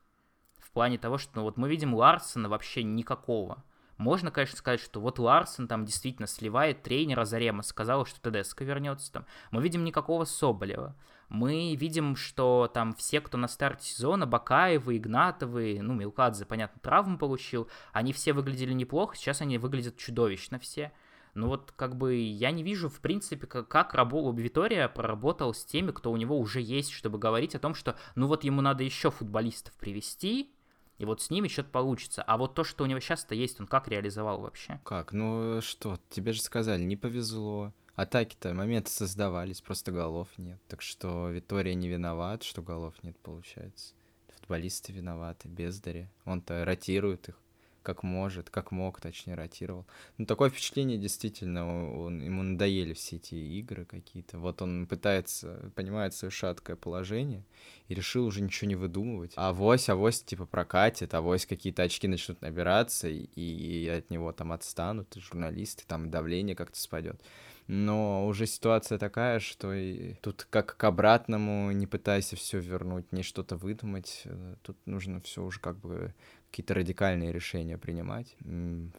[0.58, 3.64] в плане того, что ну, вот мы видим Ларсона вообще никакого.
[3.98, 9.12] Можно, конечно, сказать, что вот Ларсон там действительно сливает тренера Зарема, сказал, что ТДСК вернется
[9.12, 9.26] там.
[9.52, 10.96] Мы видим никакого Соболева
[11.34, 17.18] мы видим, что там все, кто на старте сезона, Бакаевы, Игнатовы, ну, Милкадзе, понятно, травму
[17.18, 20.92] получил, они все выглядели неплохо, сейчас они выглядят чудовищно все.
[21.34, 25.66] Ну вот как бы я не вижу, в принципе, как, как работал Витория проработал с
[25.66, 28.84] теми, кто у него уже есть, чтобы говорить о том, что ну вот ему надо
[28.84, 30.54] еще футболистов привести,
[30.98, 32.24] и вот с ними что-то получится.
[32.24, 34.80] А вот то, что у него сейчас-то есть, он как реализовал вообще?
[34.84, 35.12] Как?
[35.12, 37.74] Ну что, тебе же сказали, не повезло.
[37.96, 40.60] Атаки-то, моменты создавались, просто голов нет.
[40.68, 43.94] Так что Витория не виноват, что голов нет, получается.
[44.36, 46.10] Футболисты виноваты, бездари.
[46.26, 47.43] Он-то ротирует их
[47.84, 49.86] как может, как мог, точнее, ротировал.
[50.18, 54.40] Ну, такое впечатление, действительно, он, ему надоели все эти игры какие-то.
[54.40, 57.44] Вот он пытается, понимает свое шаткое положение
[57.88, 59.34] и решил уже ничего не выдумывать.
[59.36, 64.52] А авось, авось, типа, прокатит, авось какие-то очки начнут набираться, и, и от него там
[64.52, 67.22] отстанут, журналисты, там давление как-то спадет
[67.68, 73.24] но уже ситуация такая, что и тут как к обратному не пытайся все вернуть, не
[73.24, 76.14] что-то выдумать, э, тут нужно все уже как бы
[76.54, 78.38] какие-то радикальные решения принимать.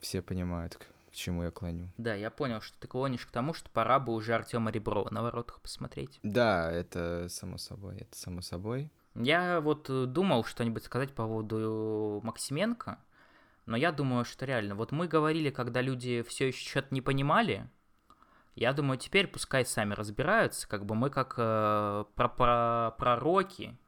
[0.01, 1.89] Все понимают, к чему я клоню.
[1.99, 5.23] Да, я понял, что ты клонишь к тому, что пора бы уже Артема Реброва на
[5.23, 6.19] воротах посмотреть.
[6.25, 8.91] Да, это само собой, это само собой.
[9.15, 12.99] Я вот э, думал что-нибудь сказать по поводу Максименко,
[13.67, 17.71] но я думаю, что реально, вот мы говорили, когда люди все еще что-то не понимали,
[18.57, 23.79] я думаю, теперь пускай сами разбираются, как бы мы как э, про про пророки,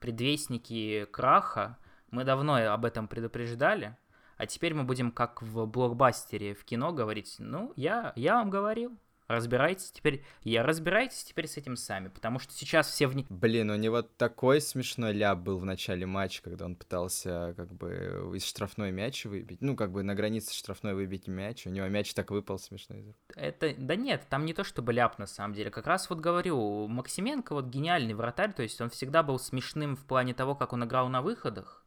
[0.00, 1.78] предвестники краха,
[2.14, 3.96] мы давно об этом предупреждали,
[4.36, 8.98] а теперь мы будем как в блокбастере в кино говорить, ну, я, я вам говорил,
[9.26, 13.14] Разбирайтесь теперь, я разбирайтесь теперь с этим сами, потому что сейчас все в...
[13.30, 18.32] Блин, у него такой смешной ляп был в начале матча, когда он пытался как бы
[18.34, 22.12] из штрафной мяч выбить, ну как бы на границе штрафной выбить мяч, у него мяч
[22.12, 23.16] так выпал смешной.
[23.34, 26.86] Это, да нет, там не то чтобы ляп на самом деле, как раз вот говорю,
[26.86, 30.84] Максименко вот гениальный вратарь, то есть он всегда был смешным в плане того, как он
[30.84, 31.83] играл на выходах,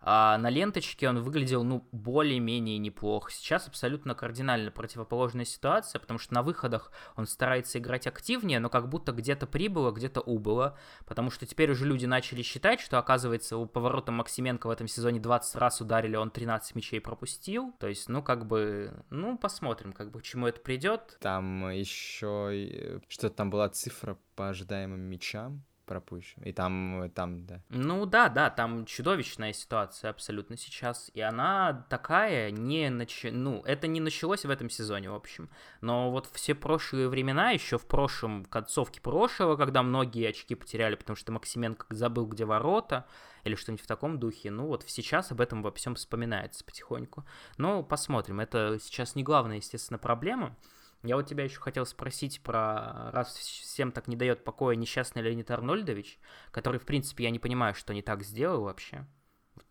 [0.00, 3.30] а на ленточке он выглядел, ну, более-менее неплохо.
[3.30, 8.88] Сейчас абсолютно кардинально противоположная ситуация, потому что на выходах он старается играть активнее, но как
[8.88, 13.66] будто где-то прибыло, где-то убыло, потому что теперь уже люди начали считать, что, оказывается, у
[13.66, 17.74] поворота Максименко в этом сезоне 20 раз ударили, он 13 мячей пропустил.
[17.78, 21.18] То есть, ну, как бы, ну, посмотрим, как бы, к чему это придет.
[21.20, 26.40] Там еще что-то там была цифра по ожидаемым мячам, пропущен.
[26.44, 27.60] И там, там, да.
[27.68, 31.10] Ну да, да, там чудовищная ситуация абсолютно сейчас.
[31.14, 33.24] И она такая не нач...
[33.24, 35.50] Ну, это не началось в этом сезоне, в общем.
[35.80, 40.94] Но вот все прошлые времена, еще в прошлом, в концовке прошлого, когда многие очки потеряли,
[40.94, 43.04] потому что Максименко забыл, где ворота,
[43.42, 44.52] или что-нибудь в таком духе.
[44.52, 47.24] Ну вот сейчас об этом во всем вспоминается потихоньку.
[47.56, 48.38] Но посмотрим.
[48.38, 50.56] Это сейчас не главная, естественно, проблема.
[51.02, 55.50] Я вот тебя еще хотел спросить про, раз всем так не дает покоя несчастный Леонид
[55.50, 56.18] Арнольдович,
[56.50, 59.06] который, в принципе, я не понимаю, что не так сделал вообще.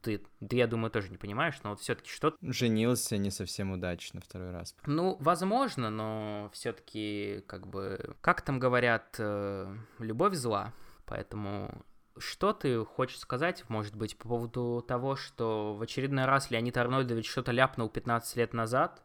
[0.02, 2.36] Ты, ты, я думаю, тоже не понимаешь, но вот все-таки что...
[2.42, 4.76] Женился не совсем удачно второй раз.
[4.86, 10.74] Ну, возможно, но все-таки, как бы, как там говорят, э, любовь зла,
[11.06, 11.86] поэтому
[12.18, 17.30] что ты хочешь сказать, может быть, по поводу того, что в очередной раз Леонид Арнольдович
[17.30, 19.02] что-то ляпнул 15 лет назад,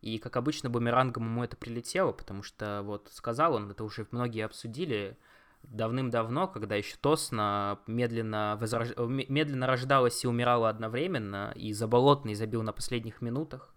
[0.00, 4.44] и, как обычно, бумерангом ему это прилетело, потому что, вот, сказал он, это уже многие
[4.44, 5.18] обсудили
[5.62, 8.90] давным-давно, когда еще Тосна медленно, возрож...
[8.96, 13.74] медленно рождалась и умирала одновременно, и Заболотный забил на последних минутах.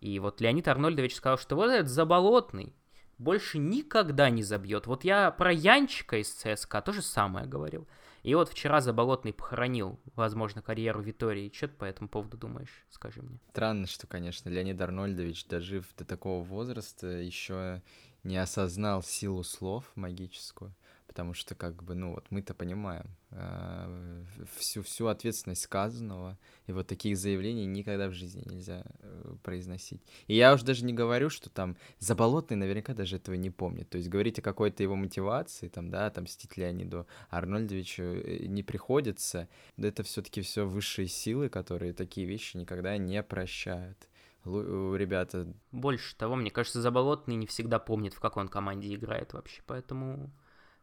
[0.00, 2.74] И вот Леонид Арнольдович сказал, что вот этот Заболотный
[3.18, 4.88] больше никогда не забьет.
[4.88, 7.86] Вот я про Янчика из ЦСКА то же самое говорил.
[8.22, 11.50] И вот вчера Заболотный похоронил, возможно, карьеру Витории.
[11.52, 12.84] Что ты по этому поводу думаешь?
[12.88, 13.38] Скажи мне.
[13.50, 17.82] Странно, что, конечно, Леонид Арнольдович, дожив до такого возраста, еще
[18.22, 20.72] не осознал силу слов магическую
[21.12, 24.24] потому что, как бы, ну вот мы-то понимаем э,
[24.56, 30.00] всю, всю ответственность сказанного, и вот таких заявлений никогда в жизни нельзя э, произносить.
[30.26, 33.90] И я уже даже не говорю, что там Заболотный наверняка даже этого не помнит.
[33.90, 38.62] То есть говорить о какой-то его мотивации, там, да, там, мстить Леониду Арнольдовичу э, не
[38.62, 39.50] приходится.
[39.76, 44.08] Это все-таки все высшие силы, которые такие вещи никогда не прощают
[44.44, 45.46] ребята.
[45.70, 50.30] Больше того, мне кажется, Заболотный не всегда помнит, в какой он команде играет вообще, поэтому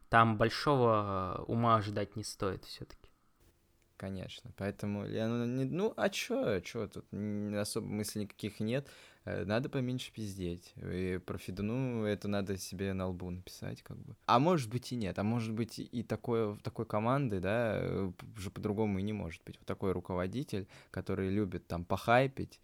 [0.10, 3.10] там большого э, ума ожидать не стоит все-таки.
[3.98, 7.06] Конечно, поэтому, ну, ну а чё, чё тут,
[7.54, 8.88] особо мыслей никаких нет,
[9.26, 14.16] э, надо поменьше пиздеть, и про Федуну это надо себе на лбу написать, как бы.
[14.26, 18.50] А может быть и нет, а может быть и такое, такой команды, да, э, уже
[18.52, 19.58] по-другому и не может быть.
[19.58, 22.62] Вот такой руководитель, который любит там похайпить,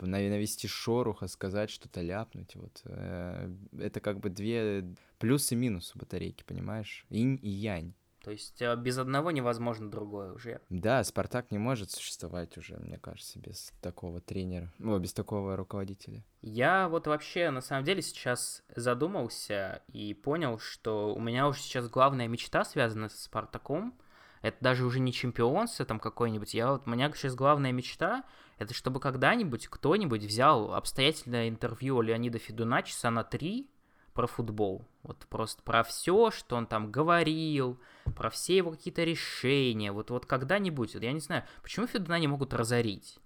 [0.00, 2.80] навести шоруха, сказать что-то ляпнуть, вот.
[2.84, 7.06] Это как бы две плюс и минус у батарейки, понимаешь?
[7.10, 7.94] Инь и янь.
[8.26, 10.60] То есть э, без одного невозможно другое уже.
[10.68, 16.24] Да, Спартак не может существовать уже, мне кажется, без такого тренера, ну, без такого руководителя.
[16.42, 21.88] Я вот вообще, на самом деле, сейчас задумался и понял, что у меня уже сейчас
[21.88, 23.96] главная мечта связана с Спартаком.
[24.42, 26.52] Это даже уже не чемпионство там какое-нибудь.
[26.52, 28.24] Я вот, у меня сейчас главная мечта,
[28.58, 33.70] это чтобы когда-нибудь кто-нибудь взял обстоятельное интервью Леонида Федуна часа на три,
[34.16, 34.84] про футбол.
[35.02, 37.78] Вот просто про все, что он там говорил,
[38.16, 39.92] про все его какие-то решения.
[39.92, 43.18] Вот, вот когда-нибудь, вот я не знаю, почему Федуна не могут разорить?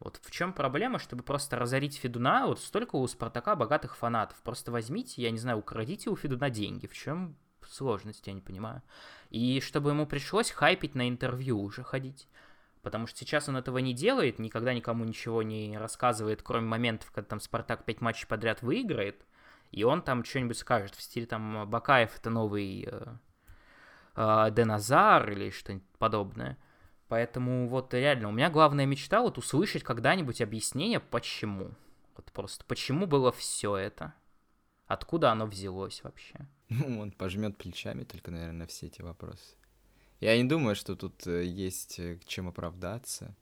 [0.00, 2.46] Вот в чем проблема, чтобы просто разорить Федуна?
[2.46, 4.40] Вот столько у Спартака богатых фанатов.
[4.42, 6.86] Просто возьмите, я не знаю, украдите у Федуна деньги.
[6.86, 7.36] В чем
[7.68, 8.82] сложность, я не понимаю.
[9.28, 12.28] И чтобы ему пришлось хайпить на интервью уже ходить.
[12.80, 17.28] Потому что сейчас он этого не делает, никогда никому ничего не рассказывает, кроме моментов, когда
[17.28, 19.26] там Спартак пять матчей подряд выиграет
[19.70, 23.06] и он там что-нибудь скажет в стиле там Бакаев это новый э,
[24.16, 26.58] э, Деназар или что-нибудь подобное.
[27.08, 31.74] Поэтому вот реально у меня главная мечта вот услышать когда-нибудь объяснение почему.
[32.16, 34.14] Вот просто почему было все это?
[34.86, 36.48] Откуда оно взялось вообще?
[36.68, 39.56] Ну, он пожмет плечами только, наверное, на все эти вопросы.
[40.20, 43.34] Я не думаю, что тут э, есть э, чем оправдаться.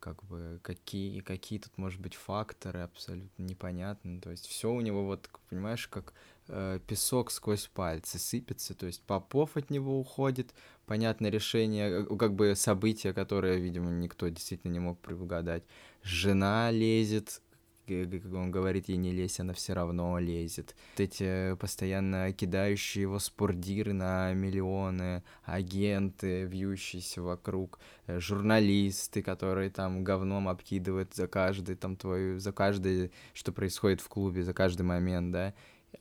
[0.00, 4.20] Как бы какие, какие тут, может быть, факторы абсолютно непонятны.
[4.20, 6.14] То есть все у него вот, понимаешь, как
[6.48, 8.74] э, песок сквозь пальцы сыпется.
[8.74, 10.54] То есть Попов от него уходит.
[10.86, 15.64] Понятное решение, э, как бы события, которые, видимо, никто действительно не мог предугадать.
[16.02, 17.42] Жена лезет
[17.90, 20.74] он говорит, ей не лезь, она все равно лезет.
[20.94, 30.04] Вот эти постоянно кидающие его спордиры на миллионы, агенты, вьющиеся вокруг, э, журналисты, которые там
[30.04, 35.32] говном обкидывают за каждый там твою, за каждый, что происходит в клубе, за каждый момент,
[35.32, 35.54] да.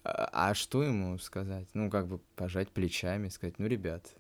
[0.04, 1.68] А, а что ему сказать?
[1.74, 4.16] Ну, как бы пожать плечами, сказать, ну, ребят,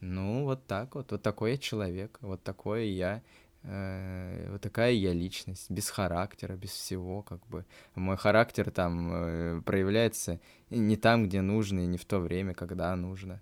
[0.00, 3.20] ну, вот так вот, вот такой я человек, вот такой я, э,
[3.62, 7.64] вот такая я личность, без характера, без всего, как бы.
[7.94, 10.40] Мой характер там э, проявляется
[10.70, 13.40] не там, где нужно, и не в то время, когда нужно.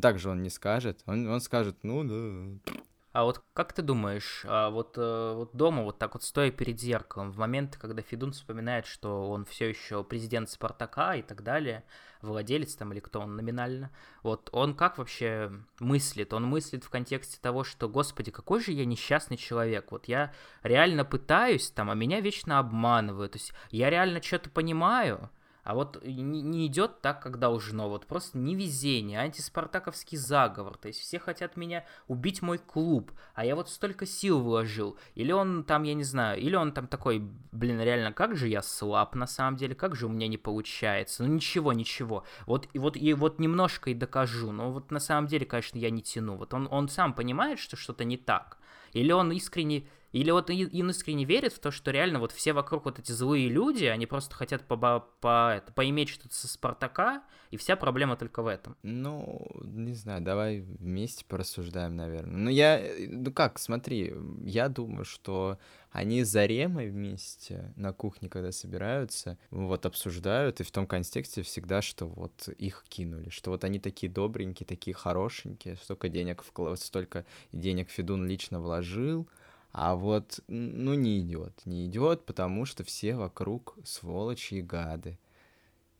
[0.00, 1.02] Так же он не скажет.
[1.06, 2.72] Он, он скажет, ну да.
[3.12, 6.78] А вот как ты думаешь, а вот, э, вот дома, вот так вот стоя перед
[6.78, 11.82] зеркалом, в момент, когда Федун вспоминает, что он все еще президент Спартака и так далее,
[12.22, 13.90] владелец там или кто он номинально,
[14.22, 16.32] вот он как вообще мыслит?
[16.32, 21.04] Он мыслит в контексте того, что, господи, какой же я несчастный человек, вот я реально
[21.04, 25.30] пытаюсь там, а меня вечно обманывают, то есть я реально что-то понимаю,
[25.70, 27.88] а вот не, не идет так, как должно.
[27.88, 30.76] Вот просто невезение, антиспартаковский заговор.
[30.76, 34.98] То есть все хотят меня убить мой клуб, а я вот столько сил вложил.
[35.14, 38.62] Или он там, я не знаю, или он там такой, блин, реально, как же я
[38.62, 41.22] слаб на самом деле, как же у меня не получается.
[41.22, 42.24] Ну ничего, ничего.
[42.46, 44.50] Вот и вот и вот немножко и докажу.
[44.50, 46.34] Но вот на самом деле, конечно, я не тяну.
[46.34, 48.58] Вот он, он сам понимает, что что-то не так.
[48.92, 52.84] Или он искренне или вот он искренне верит в то, что реально вот все вокруг
[52.84, 54.76] вот эти злые люди, они просто хотят по,
[55.20, 58.76] по, это, поиметь что-то со Спартака, и вся проблема только в этом.
[58.82, 62.36] Ну, не знаю, давай вместе порассуждаем, наверное.
[62.36, 65.58] Ну, я, ну как, смотри, я думаю, что
[65.90, 71.82] они с Заремой вместе на кухне, когда собираются, вот обсуждают, и в том контексте всегда,
[71.82, 76.74] что вот их кинули, что вот они такие добренькие, такие хорошенькие, столько денег, вкл...
[76.76, 79.28] столько денег Федун лично вложил,
[79.72, 81.64] а вот, ну, не идет.
[81.64, 85.18] Не идет, потому что все вокруг сволочи и гады.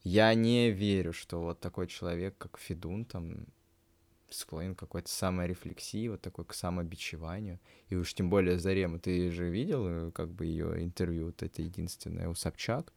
[0.02, 3.46] Я не верю, что вот такой человек, как Федун, там,
[4.30, 7.60] склонен к какой-то саморефлексии, вот такой к самобичеванию.
[7.88, 11.62] И уж тем более Зарема, ты же видел, э, как бы ее интервью, вот это
[11.62, 12.92] единственное у Собчак,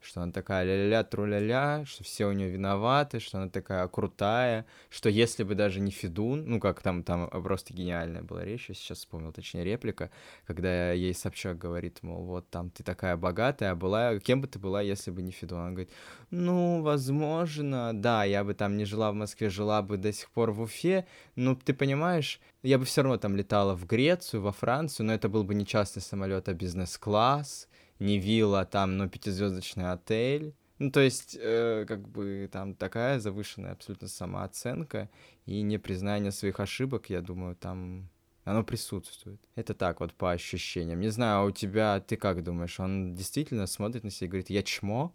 [0.00, 5.08] что она такая ля-ля-ля, тру-ля-ля, что все у нее виноваты, что она такая крутая, что
[5.08, 8.98] если бы даже не Федун, ну как там, там просто гениальная была речь, я сейчас
[8.98, 10.10] вспомнил, точнее реплика,
[10.46, 14.58] когда ей Собчак говорит, мол, вот там ты такая богатая, а была, кем бы ты
[14.58, 15.60] была, если бы не Федун?
[15.60, 15.90] Она говорит,
[16.30, 20.52] ну, возможно, да, я бы там не жила в Москве, жила бы до сих пор
[20.52, 25.06] в Уфе, ну, ты понимаешь, я бы все равно там летала в Грецию, во Францию,
[25.06, 30.54] но это был бы не частный самолет, а бизнес-класс, не вилла, там, но пятизвездочный отель.
[30.78, 35.08] Ну, то есть, э, как бы там такая завышенная абсолютно самооценка
[35.46, 38.10] и непризнание своих ошибок, я думаю, там
[38.44, 39.40] оно присутствует.
[39.54, 41.00] Это так вот по ощущениям.
[41.00, 44.50] Не знаю, а у тебя, ты как думаешь, он действительно смотрит на себя и говорит,
[44.50, 45.14] я чмо,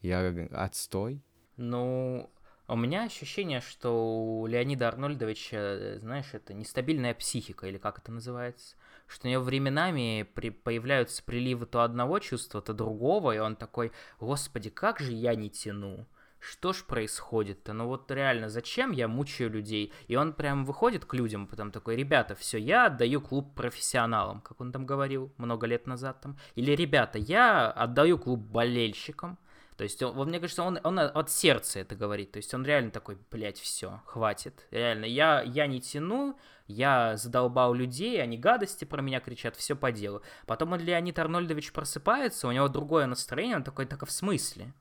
[0.00, 1.22] я отстой?
[1.56, 2.30] Ну,
[2.66, 8.74] у меня ощущение, что у Леонида Арнольдовича, знаешь, это нестабильная психика, или как это называется
[9.06, 13.92] что у него временами при, появляются приливы то одного чувства, то другого, и он такой,
[14.20, 16.06] господи, как же я не тяну,
[16.44, 17.72] что ж происходит-то?
[17.72, 19.92] Ну вот реально, зачем я мучаю людей?
[20.08, 24.60] И он прям выходит к людям, потом такой, ребята, все, я отдаю клуб профессионалам, как
[24.60, 26.36] он там говорил много лет назад там.
[26.54, 29.38] Или, ребята, я отдаю клуб болельщикам.
[29.76, 32.32] То есть, он, мне кажется, он, он от сердца это говорит.
[32.32, 34.66] То есть, он реально такой, блядь, все, хватит.
[34.70, 39.92] Реально, я, я не тяну, я задолбал людей, они гадости про меня кричат, все по
[39.92, 40.22] делу.
[40.46, 44.72] Потом он, Леонид Арнольдович просыпается, у него другое настроение, он такой, так а в смысле?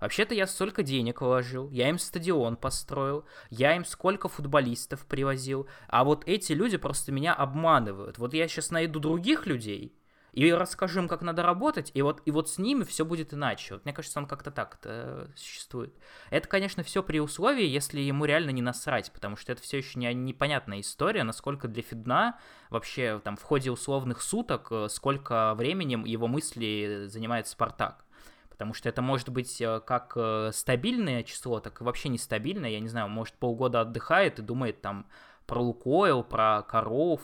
[0.00, 6.04] Вообще-то я столько денег вложил, я им стадион построил, я им сколько футболистов привозил, а
[6.04, 8.16] вот эти люди просто меня обманывают.
[8.16, 9.94] Вот я сейчас найду других людей,
[10.32, 13.74] и расскажу им, как надо работать, и вот, и вот с ними все будет иначе.
[13.74, 15.94] Вот мне кажется, он как-то так -то существует.
[16.30, 19.98] Это, конечно, все при условии, если ему реально не насрать, потому что это все еще
[19.98, 22.38] не, непонятная история, насколько для Фидна
[22.70, 28.04] вообще там в ходе условных суток, э, сколько временем его мысли занимает Спартак.
[28.50, 32.70] Потому что это может быть э, как э, стабильное число, так и вообще нестабильное.
[32.70, 35.06] Я не знаю, может полгода отдыхает и думает там
[35.46, 37.20] про Лукойл, про коров,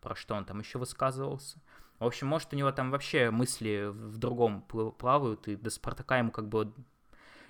[0.00, 1.60] про что он там еще высказывался
[2.00, 6.30] В общем, может, у него там вообще мысли в другом плавают, и до Спартака ему
[6.32, 6.72] как бы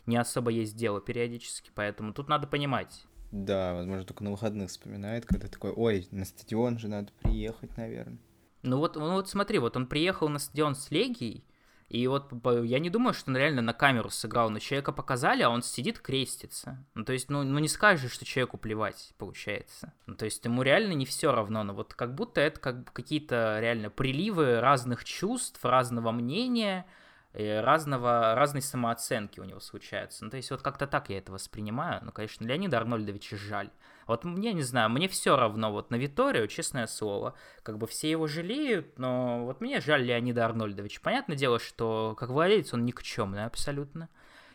[0.07, 3.07] не особо есть дело периодически, поэтому тут надо понимать.
[3.31, 8.19] Да, возможно, только на выходных вспоминает, когда такой, ой, на стадион же надо приехать, наверное.
[8.63, 11.45] Ну вот, ну вот смотри, вот он приехал на стадион с Легией,
[11.91, 12.33] и вот
[12.63, 15.99] я не думаю, что он реально на камеру сыграл, но человека показали, а он сидит,
[15.99, 16.87] крестится.
[16.95, 19.93] Ну, то есть, ну, ну не скажешь, что человеку плевать, получается.
[20.07, 23.59] Ну, то есть, ему реально не все равно, но вот как будто это как какие-то
[23.59, 26.87] реально приливы разных чувств, разного мнения,
[27.33, 30.25] разного, разной самооценки у него случаются.
[30.25, 32.03] Ну, то есть, вот как-то так я это воспринимаю.
[32.05, 33.71] Ну, конечно, Леонида Арнольдовича жаль.
[34.11, 37.37] Вот мне, не знаю, мне все равно вот на Виторию, честное слово.
[37.63, 41.01] Как бы все его жалеют, но вот мне жаль Леонида Арнольдовича.
[41.01, 44.09] Понятное дело, что как владелец он никчемный абсолютно.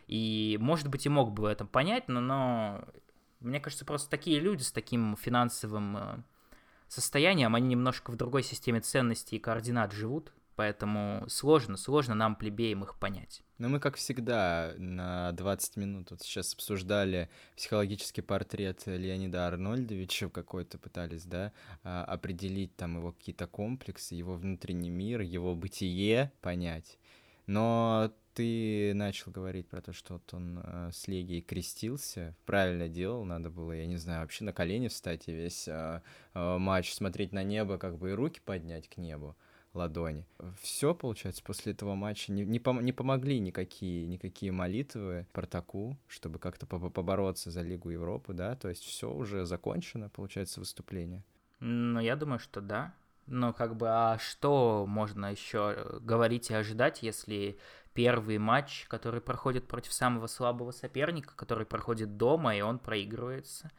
[0.08, 2.84] И, может быть, и мог бы это понять, но, но
[3.40, 6.16] мне кажется, просто такие люди с таким финансовым э,
[6.88, 10.34] состоянием, они немножко в другой системе ценностей и координат живут.
[10.56, 13.42] Поэтому сложно, сложно нам, плебеям, их понять.
[13.58, 20.78] Ну, мы, как всегда, на 20 минут вот сейчас обсуждали психологический портрет Леонида Арнольдовича какой-то
[20.78, 21.52] пытались, да,
[21.84, 26.98] а, определить там его какие-то комплексы, его внутренний мир, его бытие понять.
[27.46, 33.24] Но ты начал говорить про то, что вот он э, с Легией крестился, правильно делал,
[33.24, 36.00] надо было, я не знаю, вообще на колени встать и весь э,
[36.34, 39.36] матч смотреть на небо, как бы и руки поднять к небу
[39.76, 40.26] ладони.
[40.60, 46.38] Все, получается, после этого матча не, не, пом- не помогли никакие, никакие молитвы Партаку, чтобы
[46.38, 51.22] как-то побороться за Лигу Европы, да, то есть все уже закончено, получается, выступление.
[51.60, 52.94] Ну, я думаю, что да.
[53.26, 57.58] Но как бы, а что можно еще говорить и ожидать, если
[57.92, 63.72] первый матч, который проходит против самого слабого соперника, который проходит дома, и он проигрывается?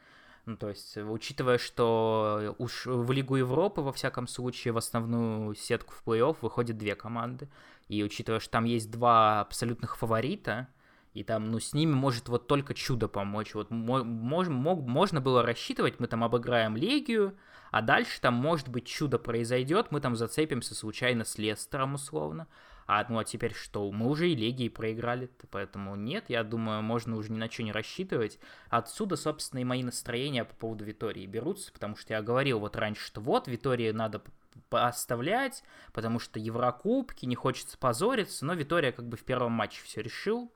[0.48, 5.92] Ну, то есть, учитывая, что уж в Лигу Европы, во всяком случае, в основную сетку
[5.92, 7.50] в плей-офф выходят две команды,
[7.88, 10.68] и учитывая, что там есть два абсолютных фаворита,
[11.12, 13.54] и там, ну, с ними может вот только чудо помочь.
[13.54, 17.36] Вот мож, мог, можно было рассчитывать, мы там обыграем Легию,
[17.70, 22.46] а дальше там, может быть, чудо произойдет, мы там зацепимся случайно с Лестером, условно.
[22.88, 23.90] А ну а теперь что?
[23.92, 27.70] Мы уже и Легии проиграли, поэтому нет, я думаю, можно уже ни на что не
[27.70, 28.38] рассчитывать.
[28.70, 33.04] Отсюда, собственно, и мои настроения по поводу Витории берутся, потому что я говорил вот раньше,
[33.04, 34.22] что вот, Витории надо
[34.70, 35.62] оставлять,
[35.92, 40.50] потому что Еврокубки, не хочется позориться, но Витория как бы в первом матче все решил,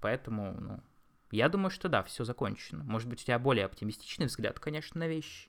[0.00, 0.80] поэтому, ну,
[1.32, 2.84] я думаю, что да, все закончено.
[2.84, 5.48] Может быть, у тебя более оптимистичный взгляд, конечно, на вещи.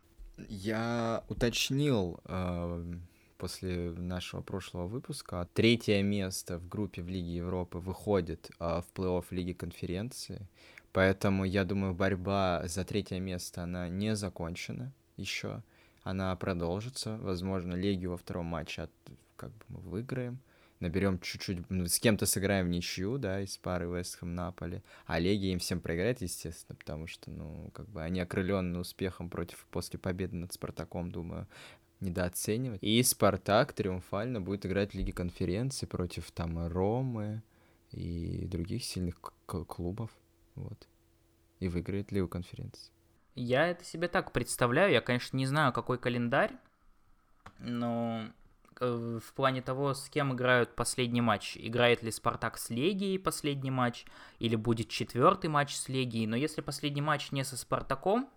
[0.50, 2.96] Я уточнил э,
[3.38, 5.48] после нашего прошлого выпуска.
[5.54, 10.48] Третье место в группе в Лиге Европы выходит а, в плей-офф Лиги Конференции.
[10.92, 15.62] Поэтому, я думаю, борьба за третье место, она не закончена еще.
[16.04, 17.18] Она продолжится.
[17.18, 18.92] Возможно, Легию во втором матче от,
[19.36, 20.40] как бы мы выиграем.
[20.80, 24.84] Наберем чуть-чуть, ну, с кем-то сыграем в ничью, да, из пары Вестхэм Наполи.
[25.06, 29.66] А Легия им всем проиграет, естественно, потому что, ну, как бы они окрыленные успехом против
[29.72, 31.48] после победы над Спартаком, думаю,
[32.00, 32.84] недооценивать.
[32.84, 37.42] И Спартак триумфально будет играть в Лиге конференции против там Ромы
[37.92, 40.12] и других сильных клубов.
[40.56, 40.88] Вот.
[41.60, 42.92] И выиграет Лигу конференции.
[43.36, 44.94] Я это себе так представляю.
[44.94, 46.54] Я, конечно, не знаю, какой календарь,
[47.60, 48.28] но
[48.80, 51.58] э, в плане того, с кем играют последний матч.
[51.58, 54.06] Играет ли Спартак с Легией последний матч,
[54.40, 56.28] или будет четвертый матч с Легией.
[56.28, 58.30] Но если последний матч не со Спартаком,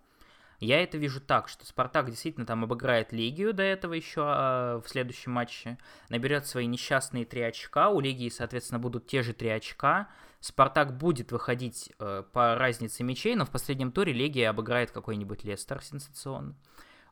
[0.59, 4.89] я это вижу так, что Спартак действительно там обыграет Легию до этого еще а, в
[4.89, 5.77] следующем матче,
[6.09, 10.09] наберет свои несчастные три очка, у Легии, соответственно, будут те же три очка,
[10.41, 15.81] Спартак будет выходить э, по разнице мячей, но в последнем туре Легия обыграет какой-нибудь Лестер
[15.83, 16.55] сенсационно.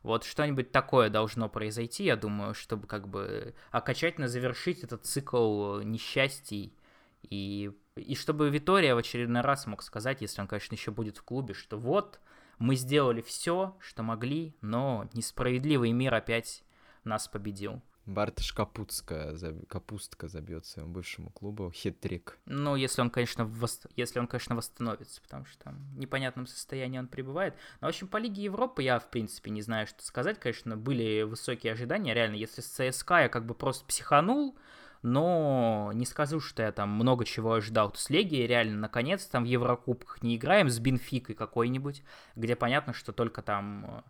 [0.02, 6.74] Вот что-нибудь такое должно произойти, я думаю, чтобы как бы окончательно завершить этот цикл несчастий
[7.22, 11.22] и, и чтобы Витория в очередной раз мог сказать, если он, конечно, еще будет в
[11.22, 12.20] клубе, что вот,
[12.58, 16.64] мы сделали все, что могли, но несправедливый мир опять
[17.04, 17.82] нас победил.
[18.08, 19.36] Бартыш Капустка,
[19.68, 22.38] Капустка забьет своему бывшему клубу хит-трик.
[22.46, 23.82] Ну, если он, конечно, вос...
[23.96, 27.54] если он, конечно, восстановится, потому что там в непонятном состоянии он пребывает.
[27.82, 30.40] Но, в общем, по Лиге Европы я, в принципе, не знаю, что сказать.
[30.40, 32.14] Конечно, были высокие ожидания.
[32.14, 34.56] Реально, если с ЦСКА я как бы просто психанул,
[35.02, 37.92] но не скажу, что я там много чего ожидал.
[37.94, 42.02] С Легией реально, наконец, там в Еврокубках не играем с Бенфикой какой-нибудь,
[42.36, 44.02] где понятно, что только там э,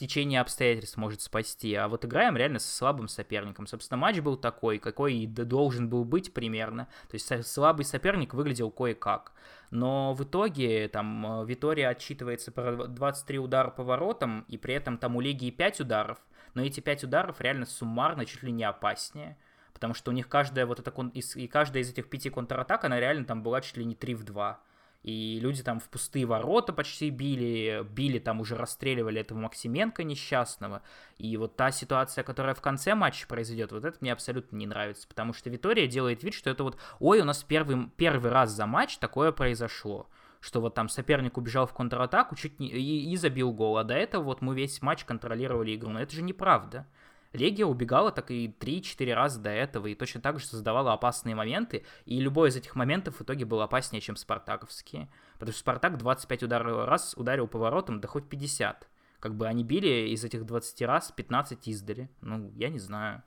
[0.00, 3.66] течение обстоятельств может спасти, а вот играем реально со слабым соперником.
[3.66, 6.88] Собственно, матч был такой, какой и должен был быть примерно.
[7.10, 9.32] То есть слабый соперник выглядел кое-как.
[9.70, 14.96] Но в итоге там э, Витория отчитывается про 23 удара по воротам, и при этом
[14.96, 16.18] там у Легии 5 ударов.
[16.54, 19.36] но эти пять ударов реально суммарно чуть ли не опаснее,
[19.72, 23.24] потому что у них каждая вот эта, и каждая из этих пяти контратак, она реально
[23.24, 24.60] там была чуть ли не 3 в 2.
[25.02, 30.82] И люди там в пустые ворота почти били, били там уже расстреливали этого Максименко несчастного.
[31.16, 35.08] И вот та ситуация, которая в конце матча произойдет, вот это мне абсолютно не нравится,
[35.08, 38.66] потому что Витория делает вид, что это вот, ой, у нас первый, первый раз за
[38.66, 40.06] матч такое произошло
[40.40, 43.94] что вот там соперник убежал в контратаку чуть не, и, и забил гол, а до
[43.94, 45.90] этого вот мы весь матч контролировали игру.
[45.90, 46.86] Но это же неправда.
[47.32, 51.84] Легия убегала так и 3-4 раза до этого, и точно так же создавала опасные моменты,
[52.04, 55.08] и любой из этих моментов в итоге был опаснее, чем спартаковские.
[55.34, 58.88] Потому что Спартак 25 ударов раз ударил поворотом, да хоть 50.
[59.20, 62.10] Как бы они били из этих 20 раз 15 издали.
[62.20, 63.22] Ну, я не знаю,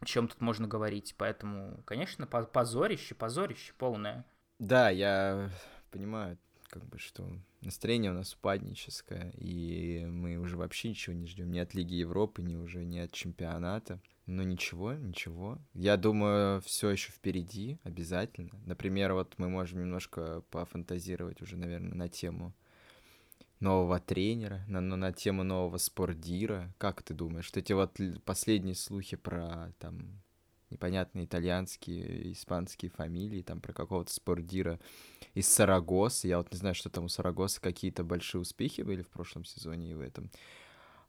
[0.00, 1.14] о чем тут можно говорить.
[1.18, 4.24] Поэтому, конечно, позорище, позорище полное.
[4.58, 5.50] Да, я
[5.90, 6.38] понимаю,
[6.68, 7.28] как бы, что
[7.62, 12.42] настроение у нас упадническое, и мы уже вообще ничего не ждем ни от Лиги Европы,
[12.42, 14.00] ни уже ни от чемпионата.
[14.26, 15.58] Но ничего, ничего.
[15.74, 18.50] Я думаю, все еще впереди, обязательно.
[18.66, 22.54] Например, вот мы можем немножко пофантазировать уже, наверное, на тему
[23.58, 26.72] нового тренера, на, на тему нового спортдира.
[26.78, 30.21] Как ты думаешь, что эти вот последние слухи про там
[30.72, 34.80] непонятные итальянские, испанские фамилии, там про какого-то спортдира
[35.34, 36.28] из Сарагоса.
[36.28, 39.92] Я вот не знаю, что там у Сарагоса какие-то большие успехи были в прошлом сезоне
[39.92, 40.30] и в этом.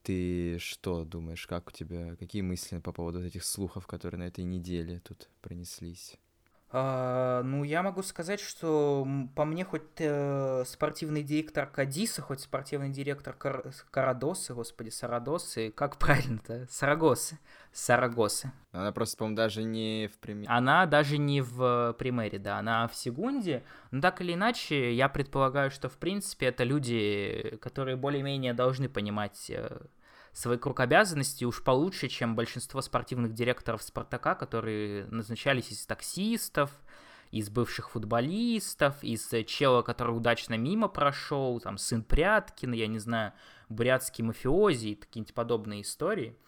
[0.04, 4.44] Ты что думаешь, как у тебя, какие мысли по поводу этих слухов, которые на этой
[4.44, 6.18] неделе тут пронеслись?
[6.76, 12.90] А, ну, я могу сказать, что по мне хоть э, спортивный директор Кадиса, хоть спортивный
[12.90, 13.72] директор Кар...
[13.92, 16.66] Карадосы, господи, Сарадосы, как правильно-то?
[16.72, 17.38] Сарагосы.
[17.72, 18.52] Сарагосы.
[18.72, 20.48] Она просто, по-моему, даже не в примере.
[20.50, 23.62] Она даже не в примере, да, она в секунде.
[23.92, 29.46] Но так или иначе, я предполагаю, что, в принципе, это люди, которые более-менее должны понимать
[29.52, 29.78] э,
[30.34, 36.72] свой круг обязанностей уж получше, чем большинство спортивных директоров Спартака, которые назначались из таксистов,
[37.32, 43.34] из бывших футболистов, из чела, который удачно мимо прошел, там, сын Пряткина, я не знаю,
[43.70, 46.38] бурятский мафиози и какие-нибудь подобные истории–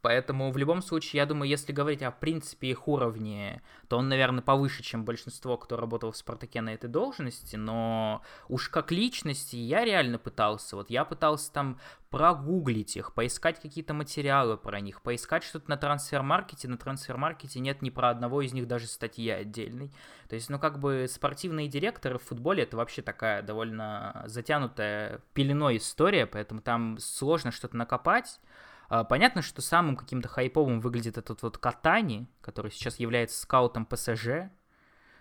[0.00, 4.42] Поэтому в любом случае, я думаю, если говорить о принципе их уровне, то он, наверное,
[4.42, 9.84] повыше, чем большинство, кто работал в «Спартаке» на этой должности, но уж как личности я
[9.84, 10.76] реально пытался.
[10.76, 11.80] Вот я пытался там
[12.10, 16.68] прогуглить их, поискать какие-то материалы про них, поискать что-то на трансфер-маркете.
[16.68, 19.90] На трансфер-маркете нет ни про одного из них даже статьи отдельной.
[20.28, 25.78] То есть, ну, как бы спортивные директоры в футболе это вообще такая довольно затянутая пеленой
[25.78, 28.40] история, поэтому там сложно что-то накопать.
[28.88, 34.50] А, понятно, что самым каким-то хайповым выглядит этот вот Катани, который сейчас является скаутом ПСЖ,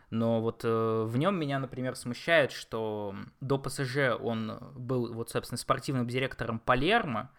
[0.10, 5.58] но вот э, в нем меня, например, смущает, что до ПСЖ он был вот, собственно,
[5.58, 7.30] спортивным директором Палермо,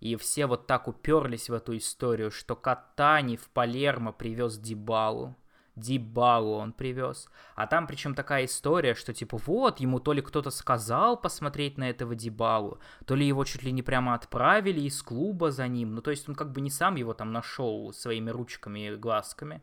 [0.00, 5.36] и все вот так уперлись в эту историю, что Катани в Палермо привез Дибалу,
[5.76, 7.28] Дибалу он привез.
[7.54, 11.90] А там причем такая история, что типа вот, ему то ли кто-то сказал посмотреть на
[11.90, 15.94] этого Дибалу, то ли его чуть ли не прямо отправили из клуба за ним.
[15.94, 19.62] Ну то есть он как бы не сам его там нашел своими ручками и глазками.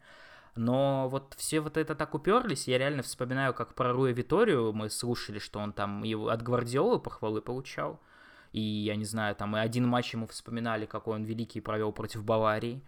[0.56, 4.92] Но вот все вот это так уперлись, я реально вспоминаю, как про Руя Виторию мы
[4.92, 8.00] слушали, что он там его от Гвардиолы похвалы получал.
[8.52, 12.24] И, я не знаю, там и один матч ему вспоминали, какой он великий провел против
[12.24, 12.84] Баварии.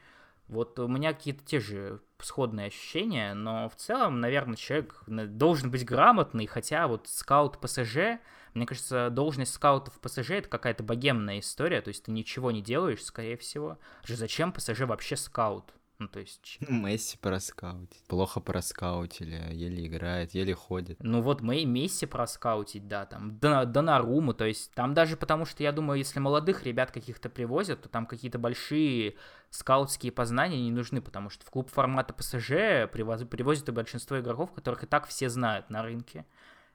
[0.47, 5.85] Вот у меня какие-то те же сходные ощущения, но в целом, наверное, человек должен быть
[5.85, 8.19] грамотный, хотя вот скаут ПСЖ,
[8.53, 12.61] мне кажется, должность скаута в ПСЖ это какая-то богемная история, то есть ты ничего не
[12.61, 13.79] делаешь, скорее всего.
[14.07, 15.73] Зачем ПСЖ вообще скаут?
[15.97, 16.57] Ну, то есть...
[16.67, 18.03] Месси проскаутить.
[18.07, 20.97] Плохо проскаутили, еле играет, еле ходит.
[21.01, 25.63] Ну вот мы и Месси проскаутить, да, там, Донаруму, то есть там даже потому, что
[25.63, 29.15] я думаю, если молодых ребят каких-то привозят, то там какие-то большие
[29.51, 34.83] скаутские познания не нужны, потому что в клуб формата ПСЖ привозят и большинство игроков, которых
[34.83, 36.25] и так все знают на рынке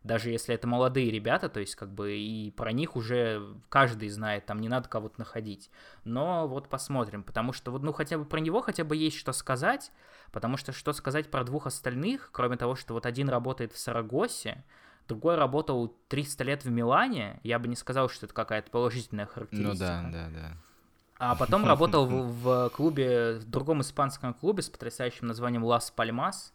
[0.03, 4.47] даже если это молодые ребята, то есть как бы и про них уже каждый знает,
[4.47, 5.71] там не надо кого-то находить.
[6.05, 9.33] Но вот посмотрим, потому что вот, ну, хотя бы про него хотя бы есть что
[9.33, 9.93] сказать,
[10.33, 14.65] потому что что сказать про двух остальных, кроме того, что вот один работает в Сарагосе,
[15.07, 20.03] другой работал 300 лет в Милане, я бы не сказал, что это какая-то положительная характеристика.
[20.03, 20.57] Ну да, да, да.
[21.19, 26.55] А потом работал в, в клубе, в другом испанском клубе с потрясающим названием Лас Пальмас,